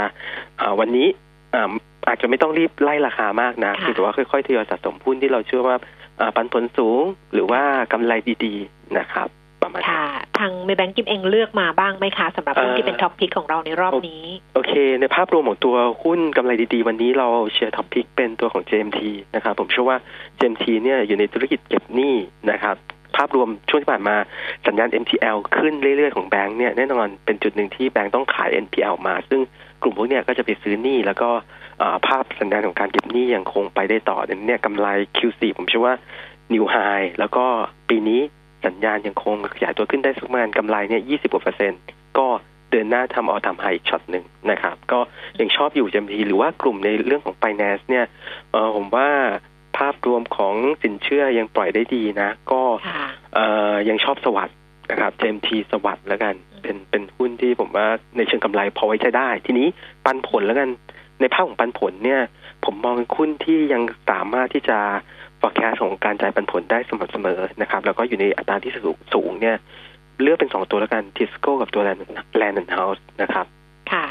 [0.61, 1.07] อ่าวันนี้
[1.55, 1.73] อ่า
[2.09, 5.77] อาจจะไม่ต้องรีบไล่ราคามากนะเพียงแต่ว่าค่อยๆทยอยสะสมหุ้นที่เราเชื่อว่า
[6.21, 7.03] อ่าปันผลสูง
[7.33, 7.63] หรือว่า
[7.93, 8.13] กำไร
[8.45, 9.29] ดีๆนะครับ
[9.63, 10.07] ประมาณนี้ค่ะ
[10.39, 19.01] ทาง Maybank Kim Eng เลือกมาบ้างไหมคะสำหรับหุ้นเอ่อที่เป็น top pick ของเราในรอบนี้ โอเค ในภาพรวมของตัวหุ้นกำไรดีๆ วันนี้เราเชียร์ top pick เป็นตัวของ JMT
[19.35, 19.99] นะครับ ผมเชื่อว่า
[20.39, 22.15] JMT เนี่ยอยู่ในธุรกิจเก็บหนี้
[22.51, 22.77] นะครับ
[23.17, 24.17] ภาพรวมช่วงที่ผ่านมา
[24.67, 29.41] สัญญาณ MTL ขึ้นเรื่อยๆของแบงก์เนี่ยแน่นอนเป็นจุดหนึ่งที่แบงก์ต้องขาย NPL มา ซึ่ง
[29.83, 31.29] กลุ่มพวกเนี้ยก็จะไปซื้อหนี้แล้วก็
[32.07, 34.87] ภาพสัญญาณของการเก็บหนี้ยังคงไปได้ต่อดังนั้นเนี่ยกำไร
[35.17, 35.95] Q4 ผมเชื่อว่า
[36.53, 36.77] นิวไฮ
[37.19, 37.45] แล้วก็
[37.89, 38.21] ปีนี้
[38.67, 41.81] สัญญาณยังคงขยายตัวขึ้นได้สักประมาณกำไรเนี่ย20กว่าเปอร์เซ็นต์
[42.19, 42.27] ก็
[42.71, 44.99] เดินหน้าทำออทำไฮอีกช็อตหนึ่งนะครับ ก็
[45.41, 48.07] ยังชอบอยู่จำทีหรือว่ากลุ่มในเรื่องของ finance เนี่ย
[48.53, 49.09] เออผมว่า
[49.77, 52.63] ภาพรวมของสินเชื่อยังปล่อยได้ดีนะ ก็
[53.35, 53.39] เอ
[53.73, 54.57] อยังชอบ SAWAD
[54.91, 59.69] นะครับ JMT SAWAD แล้วกัน เป็นเป็นหุ้นที่ผมว่าในเชิงกำไรพอไว้ใช้ได้ ทีนี้
[60.05, 60.69] ปันผลแล้วกัน
[61.21, 62.21] ในภาพของปันผลเนี่ย
[62.65, 64.79] ผมมองเป็นหุ้นที่ยังสามารถที่จะ
[65.41, 69.57] forecast ของการจ่ายปันผลได้สม่ำเสมอนะครับ แล้วก็อยู่ในอัตราที่สูงสูงเนี่ย
[70.23, 72.01] เลือกเป็นสองตัวแล้วกันทิสโก้กับตัวแลนด์
[72.37, 73.47] แลนด์เฮาส์นะครับ
[73.93, 74.07] ค่ะ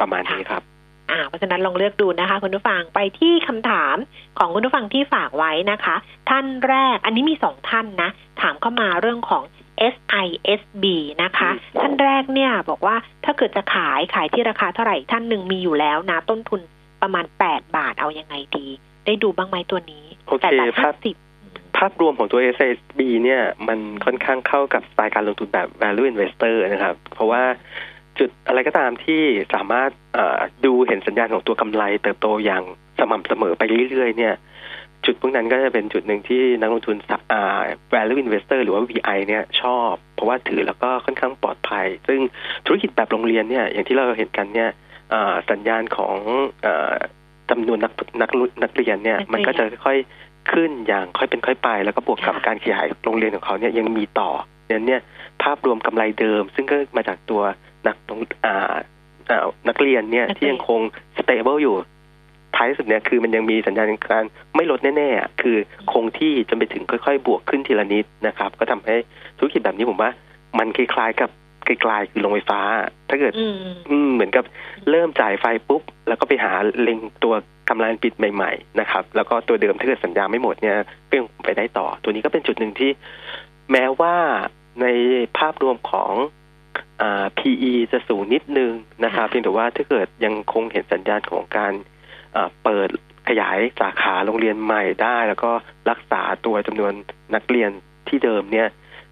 [0.00, 0.62] ประมาณนี้ครับ
[1.10, 3.96] อ่าเพราะฉะนั้นลองเลือกดูนะคะ คุณผู้ฟังไปที่คำถาม
[4.38, 5.96] ของคุณผู้ฟังที่ฝากไว้นะคะ
[6.30, 9.42] ท่านแรกอันนี้มีสองท่านนะ ถามเข้ามาเรื่องของ
[9.94, 10.84] SISB
[11.22, 11.50] นะคะ
[11.80, 16.60] ท่านแรกเนี่ยบอกว่าถ้าเกิดจะขายขายที่ราคาเท่าไหร่ท่านหนึ่งมีอยู่แล้วนะ ต้นทุน
[17.02, 18.66] ประมาณแปดบาทเอายังไงดี
[19.06, 21.16] ได้ดูบ้างไหมตัวนี้โอเคแปดบาทภาห้าพสิบ
[21.76, 27.42] ภาพรวมของตัว SSB เนี่ยมันค่อนข้างเข้ากับสไตล์การลงทุนแบบ value investor นะครับ เพราะว่า
[28.18, 29.22] จุดอะไรก็ตามที่
[29.54, 32.62] สามารถเอ่อดูเห็นสัญญาณของตัวกำไร เติบโตอย่าง
[32.98, 34.34] สม่ำเสมอไปเรื่อยๆ เนี่ย
[35.04, 37.62] จุดพวกนั้นก็จะเป็นจุดหนึ่งที่นักลงทุนสักอ่า
[37.92, 42.20] value investor หรือว่า VI เนี่ยชอบ เพราะว่าถือแล้วก็ค่อนข้างปลอดภัย ซึ่ง
[42.66, 44.70] ธุรกิจแบบโรงเรียนเนี่ยอย่างที่เราเห็นกันเนี่ย
[45.12, 46.16] อ่าสัญญาณของ
[46.66, 46.94] อา
[47.50, 48.30] จำนวนนักนัก
[48.62, 54.30] นักเรียนเนี่ย มันก็จะค่อยๆขึ้นอย่างค่อยเป็นค่อยไป แล้วก็บวกกับการขยายโรงเรียนของเขาเนี่ยยังมีต่อ
[54.66, 55.00] เนี่ยเนี่ย
[55.42, 57.42] ภาพรวมกำไรเดิม ซึ่งก็มาจากตัว
[57.86, 58.74] นักลงอ่า
[59.30, 60.80] อ่านักเรียนเนี่ยที่ยังคง
[61.18, 61.76] stable อยู่
[62.56, 64.24] ท้ายสุดเนี่ยคือมันยังมีสัญญาณการ
[64.56, 65.56] ไม่ลดแน่ๆอะคือ
[65.92, 68.96] คงที่จนไปถึงค่อยๆ บวกขึ้นทีละนิดนะครับ ก็ทำให้
[69.38, 70.10] ธุรกิจแบบนี้ผมว่า
[70.58, 71.30] มันคล้ายๆกับ
[71.64, 72.60] ไกลๆคือโรงไฟฟ้า
[73.08, 73.54] ถ้าเกิด อืม
[73.90, 74.44] อืมเหมือนกับ
[74.90, 77.34] เริ่มจ่ายไฟปุ๊บ แล้วก็ไปหาเล็งตัว
[77.70, 80.76] กำลังปิดใหม่ ๆ นะครับ แล้วก็ตัวเดิมถ้าเกิดสัญญาไม่หมดเนี่ย
[81.08, 82.90] ก็ยังไปได้ต่อ ตัวนี้ก็เป็นจุดหนึ่งที่
[83.72, 84.14] แม้ว่า
[84.82, 84.86] ใน
[85.38, 86.43] ภาพรวมของอ่า
[87.38, 88.72] PE จะสูงนิดนึง
[89.04, 91.72] นะครับเพียงแต่ว่าถ้าเกิดยังคงเห็นสัญญาณของการ
[92.36, 92.88] อ่าเปิด
[93.28, 95.50] ขยายสาขาโรงเรียนใหม่ได้ แล้วก็
[95.90, 96.92] รักษาตัวจำนวน
[97.34, 97.70] นักเรียน
[98.08, 98.68] ที่เดิมเนี่ย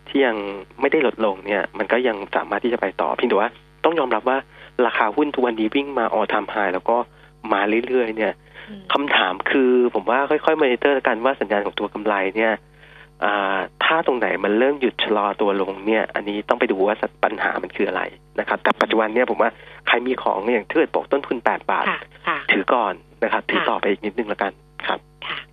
[0.08, 0.36] ที่ยัง
[0.80, 3.50] ไม่ได้ลดลงเนี่ย มันก็ยังสามารถที่จะไปต่อเพียงแต่ว่า
[3.84, 4.38] ต้องยอมรับว่า
[4.86, 6.96] ราคาหุ้นทุกวันนี้วิ่งมาออทามไฮแล้วก็
[7.52, 8.32] มาเรื่อยๆเนี่ย
[8.92, 12.58] คำถามคือผมว่าค่อยๆมอนิเตอร์กันว่าสัญญาณของตัวกำไรเนี่ยอ่า
[13.84, 18.02] ถ้าตรงไหนมันเริ่มหยุดชะลอตัวลงเนี่ย อันนี้ต้องไปดูว่าปัญหามันคืออะไร
[18.38, 19.50] นะครับ แต่ปัจจุบันเนี่ยผมว่า
[19.86, 24.52] ใครมีของอย่างถ้าเกิดบอกต้นทุนแปดบาทค่ะค่ะถือก่อนนะครับ ถือค่ะต่อไปอีกนิดนึงแล้วกัน
[24.86, 24.98] ครับ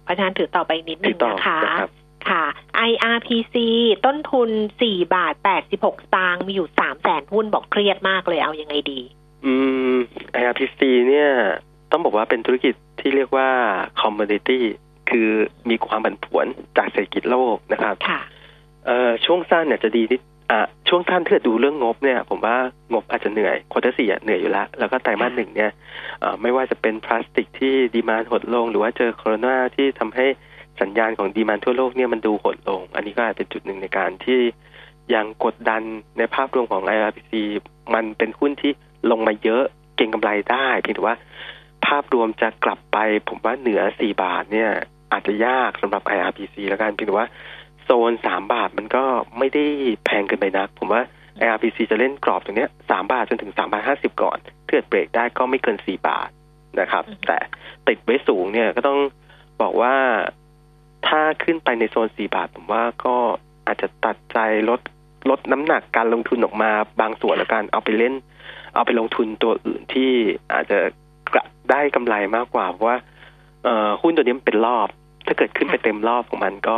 [0.03, 1.89] เพราะฉะนั้นถือต่อไปนิดนึถืองต่อนะคะนะครับ
[2.30, 2.43] ค่ะ
[2.89, 3.55] IRPC
[4.05, 4.49] ต้นทุน
[4.84, 5.34] 4บาท
[5.70, 8.99] 86สตางค์มีอยู่3แสนหุ้นบอกเครียดมากเลยเอายังไงดี
[9.45, 9.53] อื
[9.93, 9.95] ม
[10.41, 11.30] IRPC เนี่ย
[11.91, 13.49] ต้องบอกว่าเป็นธุรกิจที่เรียกว่า
[14.01, 14.59] commodity
[15.10, 15.30] คือ
[15.70, 16.45] มีความผันผวน
[16.78, 18.20] จากเศรษฐกิจโลกนะครับค่ะ
[18.86, 22.57] เอ่อช่วงสั้นเนี่ยจะดีนิดอะช่วงสั้นถ้าเกิดดูเรื่องงบเนี่ย ผมว่า
[22.93, 25.72] งบอาจจะเหนื่อย quarter สี่อะเหนื่อยอยู่แล้ว แล้วก็ไตรมาสหนึ่งเนี่ย
[26.20, 30.26] เอ่อไม่ว่าจะเป็นพลาสติกที่ demand หดลง หรือว่าเจอโควิดที่ทำให้
[30.82, 34.39] สัญญาณของ demand ทั่วโลกเนี่ยมันดูหดลง อันนี้ก็อาจเป็นจุดหนึ่งในการที่
[35.14, 35.82] ยังกดดัน
[36.18, 37.34] ในภาพรวมของ IRPC
[37.93, 38.72] มันเป็นหุ้นที่
[39.12, 39.64] ลงมาเยอะ
[39.95, 41.16] เก่งกำไรได้เพียงแต่ว่า
[41.86, 42.97] ภาพรวมจะกลับไป
[43.28, 44.72] ผมว่าเหนือ4บาทเนี่ย
[45.12, 47.28] อาจจะยากสำหรับ IRPC แล้วกันเพียงแต่ว่า
[47.84, 49.03] โซน3บาทมันก็
[49.38, 49.66] ไม่ได้
[50.05, 51.01] แพงเกินไปนัก ผมว่า
[51.45, 56.30] IRPC จะเล่นกรอบตรงเนี้ย3บาทจนถึง3บาท50ก่อนถ้าเกิดเบรกได้ก็ไม่เกิน4บาท
[56.80, 57.38] นะครับ แต่
[57.88, 58.99] ติดไว้สูงเนี่ยก็ต้อง
[59.62, 59.95] บอกว่า
[61.07, 63.16] ถ้าขึ้นไปในโซน4บาท ผมว่าก็
[63.68, 64.39] อาจจะตัดใจ
[64.70, 64.80] ลด
[65.30, 68.14] ลดน้ำหนักการลงทุนออกมาบางส่วนแล้วกันเอาไปเล่น
[68.76, 70.12] เอาไปลงทุนตัวอื่นที่
[70.53, 70.78] อาจจะ
[71.34, 72.97] กระได้กำไรมากกว่าเพราะว่า
[73.64, 74.88] เอ่อหุ้นตัวนี้มันเป็นรอบ
[75.30, 76.77] ถ้าเกิดขึ้นไปเต็มรอบของมันก็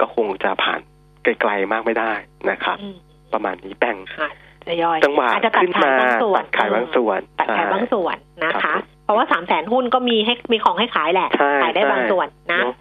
[0.00, 0.80] ก็คงจะผ่าน
[1.24, 2.12] ไกลๆมากไม่ได้
[2.50, 2.96] นะครับอืม
[3.32, 4.28] ประมาณนี้แบ่งค่ะ
[4.66, 12.74] จะย่อยจังหวะอาจจะตัดขึ้นขายมาบางส่วนตัดขายบางส่วนตัดขายใช่บางส่วนนะครัคะบผมเพราะว่าสามแสนหุ้นก็มีให้มีของให้ขายแหละใช่ขายได้ใช่บางส่วนนะเนอะ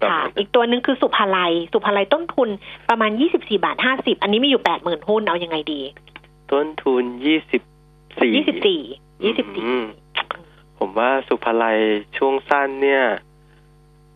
[0.00, 2.48] ประค่ะมาณอีกตัวหนึ่งคือสุภาลัย สุภาลัยต้นทุน
[2.88, 5.80] ประมาณ24บาท50อันนี้มีอยู่80,000หุ้นเอายังไงดี
[6.52, 7.62] ต้นทุนยี่สิบ
[8.20, 8.32] สี่
[9.22, 9.34] 24
[9.94, 11.78] 24ผมว่าสุภาลัย
[12.16, 13.04] ช่วงสั้นเนี่ย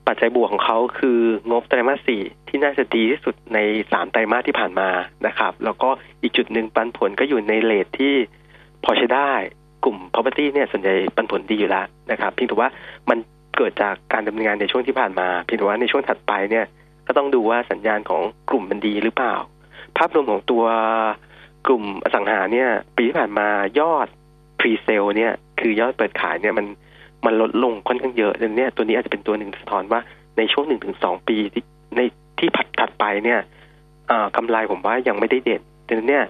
[0.09, 3.59] ปัจจัยบวกของเขาคืองบไตรมาสสี่ที่น่าจะดีที่สุดใน
[3.93, 4.89] สามไตรมาสที่ผ่านมา
[5.27, 5.89] นะครับ แล้วก็
[6.23, 8.15] อีกจุดหนึ่งปันผลก็อยู่ในเลทที่
[8.85, 9.33] พอใช้ได้
[9.85, 12.69] กลุ่ม property เนี่ยส่วนใหญ่ปันผลดีอยู่แล้วนะครับเพียงแต่ว่า
[13.11, 13.19] มัน
[13.57, 16.67] เกิดจากการดำเนินงานในช่วงที่ผ่านมา เพียงแต่ว่าในช่วงถัดไปเนี่ย
[17.07, 19.35] ก็ต้องดูว่าสัญญาณของกลุ่มมันดีหรือเปล่า
[19.97, 20.65] ภาพรวมของตัว
[21.67, 23.49] กลุ่มอสังหาเนี่ย ปีที่ผ่านมา
[23.81, 24.07] ยอด
[24.61, 26.67] pre sale เนี่ยคือยอดเปิดขายเนี่ยมัน
[27.27, 30.01] มันลดลงค่อนข้างเยอะดังนี้ตัวนี้อาจจะเป็นตัวหนึ่งสะท้อนว่า
[30.39, 31.64] ในช่วงหนึ่งถึงสองปีที่
[31.97, 32.01] ใน
[32.39, 33.41] ที่ผัดถัดไปเนี่ย
[34.37, 36.25] กำไรผมว่ายังไม่ได้เด่นดังนั้นเนี่ย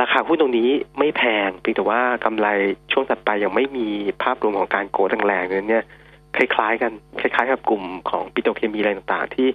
[0.00, 2.46] ราคาหุ้นตรงนี้ไม่แพงเพียงแต่ว่ากำไร
[2.92, 3.86] ช่วงถัดไปยังไม่มี
[4.22, 5.84] ภาพรวมของการโกดแรงๆดังนั้นเนี่ย
[6.36, 9.48] คล้ายๆ กันคล้ายๆกับกลุ่มของปิโตรเคมีอะไรต่างๆ ที่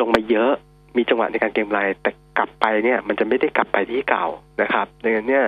[0.00, 0.50] ลงมาเยอะ
[0.96, 4.26] มีจังหวะในการเก็งกำไรแต่กลับไปเนี่ย มันจะไม่ได้กลับไปที่เก่า
[4.62, 5.44] นะครับดังนั้นเนี่ย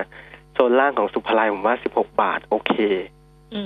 [0.53, 2.73] โซนล่างของสุภาลัยผมว่า 16 บาท โอเค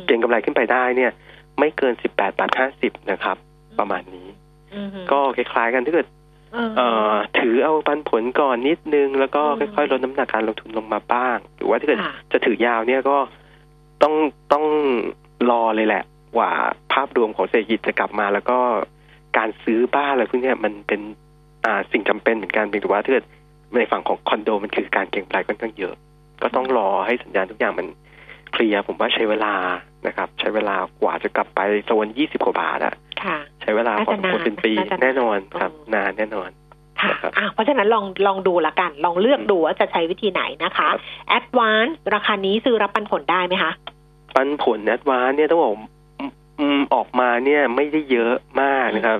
[0.08, 1.12] เก็งกำไรขึ้นไปได้เนี่ย
[1.60, 3.38] ไม่เกิน18บาท50นะครับ
[3.80, 4.28] ประมาณนี้
[5.12, 6.08] ก็คล้ายๆกันถ้าเกิด
[6.78, 12.00] เอ่อถือเอาปันผลก่อนนิดนึง แล้วก็ค่อยๆลดน้ำหนักการลงทุนลงมาบ้าง หรือว่าถ้าเกิด
[12.32, 13.18] จะถือยาวเนี่ยก็
[14.04, 14.14] ต้อง
[14.54, 14.66] ต้อง
[15.52, 16.04] รอเลยแหละ
[16.38, 16.52] ว่า
[16.94, 18.60] ภาพรวมของเศรษฐกิจจะกลับมาแล้วก็
[19.38, 21.02] การซื้อบ้านอะไรพวกนี้มันเป็น
[21.66, 23.26] อ่าสิ่งจำเป็นเหมือนกันเพียงแต่ว่าถ้าเกิด
[23.76, 25.94] ในฝั่งของคอนโดมันคือการเก็งกำไรค่อนข้างเยอะ
[26.44, 27.88] ก็ต้องรอให้สัญญาณทุกอย่างมัน
[28.56, 29.54] เคลียร์ผมว่าใช้เวลา
[30.08, 32.94] นะครับ ใช้เวลากว่าจะกลับไปโซนยี่สิบกว่าบาทอะ
[33.62, 36.50] ใช้เวลาพอสมควรเป็นปีแน่นอนครับ นานแน่นอน
[37.02, 37.14] ค่ะ
[37.54, 40.90] เพราะฉะนั้นลองลองดูละกัน ลองเลือกดูว่าจะใช้วิธีไหนนะคะ
[41.30, 43.72] แอดวานซ์ราคานี้ซื้อรับปันผลได้ไหมคะ
[44.36, 45.74] ปันผลแอดวานซ์เนี่ยต้องบอก
[46.96, 49.20] ออกมาเนี่ยไม่ได้เยอะมากนะครับ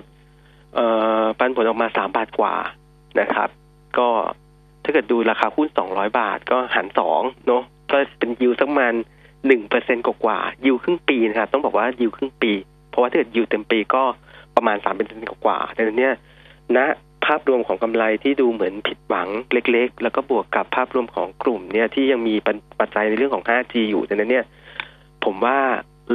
[0.76, 0.88] เอ่
[1.22, 2.56] อปันผลออกมาสามบาทกว่า
[3.20, 3.50] นะครับ
[3.98, 4.08] ก็
[4.84, 8.94] ถ้าเกิดดูราคาหุ้นสองร้อยบาทก็หารสองเนาะก็เป็นยิวสักประมาณ
[9.48, 12.52] หนึ่งเปอร์เซ็นต์กว่า yield ครึ่งปีนะครับต้องบอกว่ายิวครึ่งปี
[12.90, 14.04] เพราะว่าถ้าเกิดยิวเต็มปีก็
[14.56, 16.14] ประมาณสามเปอร์เซ็นต์กว่าดังนั้นเนี่ย
[16.78, 16.80] ณ
[17.26, 22.36] ภาพรวมของกำไรที่ดูเหมือนผิดหวังเล็ก ๆ แล้วก็บวกกับภาพรวมของกลุ่มเนี่ยที่ยังมี
[22.80, 24.46] ปัจจัยในเรื่องของ 5G อยู่ดังนั้นเนี่ย
[25.24, 25.60] ผมว่า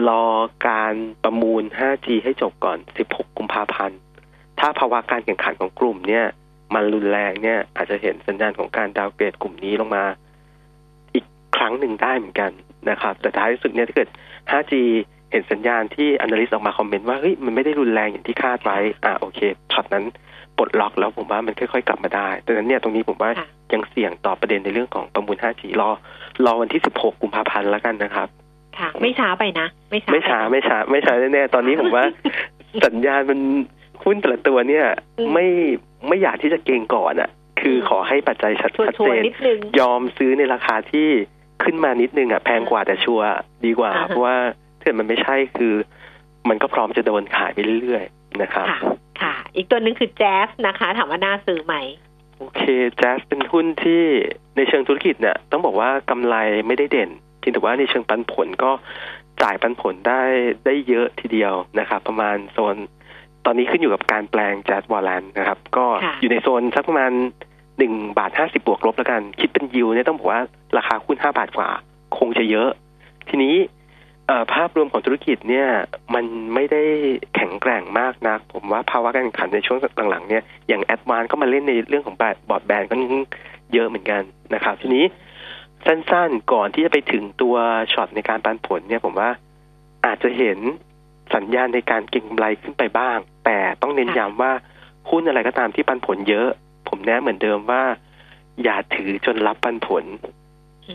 [0.09, 0.25] รอ
[0.69, 2.79] การประมูล 5G ให้จบก่อน
[3.09, 3.99] 16 กุมภาพันธ์
[4.61, 6.25] ถ้าภาวะการแข่งขันของกลุ่มเนี่ย
[6.75, 10.05] มันรุนแรงเนี่ย อาจจะเห็นสัญญาณของการดาวเกรดกลุ่มนี้ลงมา
[11.15, 11.25] อีก
[11.57, 12.51] ครั้งหนึ่งได้เหมือนกัน
[12.91, 14.09] นะครับ แต่ท้ายสุดเนี่ยถ้าเกิด
[14.51, 14.73] 5G
[15.31, 19.41] เห็นสัญญาณที่ analyst ออกมาคอมเมนต์ว่าเฮ้ยมันไม่ได้รุนแรงอย่างที่คาดไว้ อ่าโอเค
[19.73, 20.05] ช็อตนั้น
[20.57, 23.31] ปลดล็อกแล้วผมว่ามันค่อยๆกลับมาได้ดังนั้นเนี่ยตรงนี้ผมว่า
[23.73, 25.91] ยังเสี่ยงต่อประเด็นในเรื่องของประมูล 5G รอ
[26.45, 28.29] รอวันที่ 16 กุมภาพันธ์แล้วกันนะครับ
[28.79, 32.05] ค่ะ ไม่ช้าไปนะ ไม่ช้าไม่ช้าไม่ช้าไม่ช้าแน่ๆตอนนี้ผมว่า
[32.87, 33.41] สัญญาณมัน
[34.05, 34.87] หุ้นแต่ละตัวเนี่ย
[35.35, 35.47] ไม่
[36.09, 39.23] ไม่อยากที่จะเก่งก่อนอะ คือขอให้ปัจจัยชัดเจน
[39.81, 41.09] ยอมซื้อในราคาที่
[41.65, 43.29] ขึ้นมานิดนึงอะแพงกว่าแต่ชัวร์
[43.67, 44.37] ดีกว่า เพราะว่า
[44.81, 45.75] ถ้ามันไม่ใช่คือ
[46.49, 48.67] มันก็พร้อมจะโดนขายไปเรื่อยๆนะครับ
[49.21, 51.75] ค่ะ อีกตัวนึงคือแจ๊สนะคะ ถามว่าน่าซื้อไหม
[52.39, 52.63] โอเค
[52.97, 54.03] แจ๊สเป็นหุ้นที่
[54.57, 56.37] ในเชิงธุรกิจเนี่ยต้องบอกว่ากำไร
[56.67, 58.71] ไม่ได้เด่นเพียงแต่ว่าในเชิงปันผลก็
[59.43, 60.23] จ่ายปันผลได้
[60.67, 62.77] ได้เยอะทีเดียวนะครับ ประมาณโซน
[63.45, 65.87] ตอนนี้ขึ้นอยู่กับการแปลงแจ๊สวอลลันนะครับ ก็
[66.21, 67.13] อยู่ในโซนสักประมาณ
[67.79, 70.41] หนึ่งบาทห้าสิบบวกลบแล้วกัน คิดเป็นยิวเนี่ยต้องบอกว่า
[70.77, 71.69] ราคาหุ้นห้าบาทกว่า
[72.19, 72.71] คงจะเยอะ
[73.29, 73.57] ทีนี้
[74.55, 75.69] ภาพรวมของธุรกิจเนี่ย
[76.15, 76.83] มันไม่ได้
[77.35, 79.79] แข็งแกร่งมากนัก ผมว่าภาวะการแข่งขันในช่วง
[80.11, 82.23] หลังๆเนี่ยอย่างแอดวานก็มาเล่นในเรื่องของบ
[82.55, 82.95] อร์ดแบนก็
[83.73, 84.23] เยอะเหมือนกัน
[84.55, 85.05] นะครับ ทีนี้
[85.87, 87.57] สั้นๆก่อนที่จะไปถึงตัว
[87.93, 89.31] ช็อตในการปันผลเนี่ย ผมว่า
[90.07, 90.59] อาจจะเห็น
[91.35, 94.53] สัญญาณในการเก็งกำไรขึ้นไปบ้าง แต่ต้องเน้นย้ำว่า
[95.11, 96.49] หุ้นอะไรก็ตามที่ปันผลเยอะ
[96.89, 97.83] ผมแนะเหมือนเดิมว่า
[98.63, 100.05] อย่าถือจนรับปันผล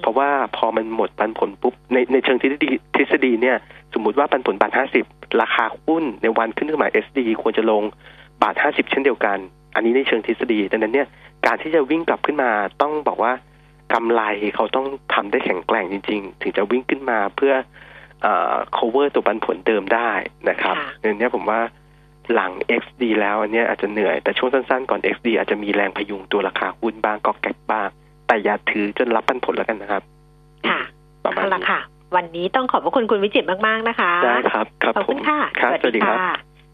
[0.01, 3.57] เพราะว่าพอมันหมดปันผลปุ๊บในในเชิงทฤษฎีทฤษฎีเนี่ย
[3.93, 5.05] สมมุติว่าปันผลบาทห้าสิบ
[5.41, 7.83] ราคาหุ้นในวันขึ้นขึ้นมาเอสดีควรจะลง
[8.43, 9.37] บาทห้าสิบเช่นเดียวกัน
[9.75, 11.07] อันนี้ในเชิงทฤษฎีดังนั้นเนี่ย
[11.45, 12.49] การที่จะวิ่งกลับขึ้นมา
[12.81, 13.33] ต้องบอกว่า
[13.93, 14.21] กำไร
[14.55, 17.53] เขาต้องทำได้แข็งแกร่งจริง ๆ ถึงจะวิ่งขึ้นมาเพื่อ
[18.21, 20.11] เอ่อ cover ตัวปันผลเดิมได้
[20.49, 21.61] นะครับในนี้ผมว่า
[22.33, 27.89] หลัง XD แล้วอันนี้อาจจะเหนื่อย แต่ช่วงสั้นๆก่อน XD อาจจะมีแรงพยุงตัวราคาหุ้นบ้างก็แก๊กบ้าง
[28.27, 30.01] แต่อย่าถือจนรับปันผลแล้วกันนะครับ
[30.69, 30.79] ค่ะ
[31.25, 31.79] ประมาณนี้ค่ะ
[32.15, 35.37] วันนี้ต้องขอบพระคุณคุณวิจิตมาก ๆ นะคะได้ครับครับขอบคุณค่ะ
[35.81, 36.19] สวัสดีครับ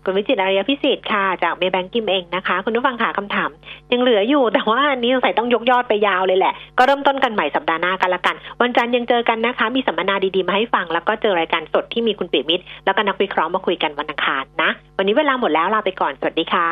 [0.06, 3.50] คุณวิจิตอารยพิสิทธิ์ค่ะ จากเมย์แบงกิมเองนะคะ คุณผู้ฟังค่ะคำถาม
[3.92, 16.68] ยังเหลืออยู่แต่ว่าอันนี้สงสัยต้องยกยอดไปยาวเลยแหละ ก็เริ่มต้นกันใหม่สัปดาห์หน้ากันละกัน วันจันทร์ยังเจอกันนะคะ มีสัมมนาดีๆ มาให้ฟัง แล้วก็เจอรายการสดที่มีคุณปิมิตรแล้วก็นักวิเคราะห์มาคุยกันวันอังคารนะ วันนี้เวลาหมดแล้วลาไปก่อนสวัสดีค่ะ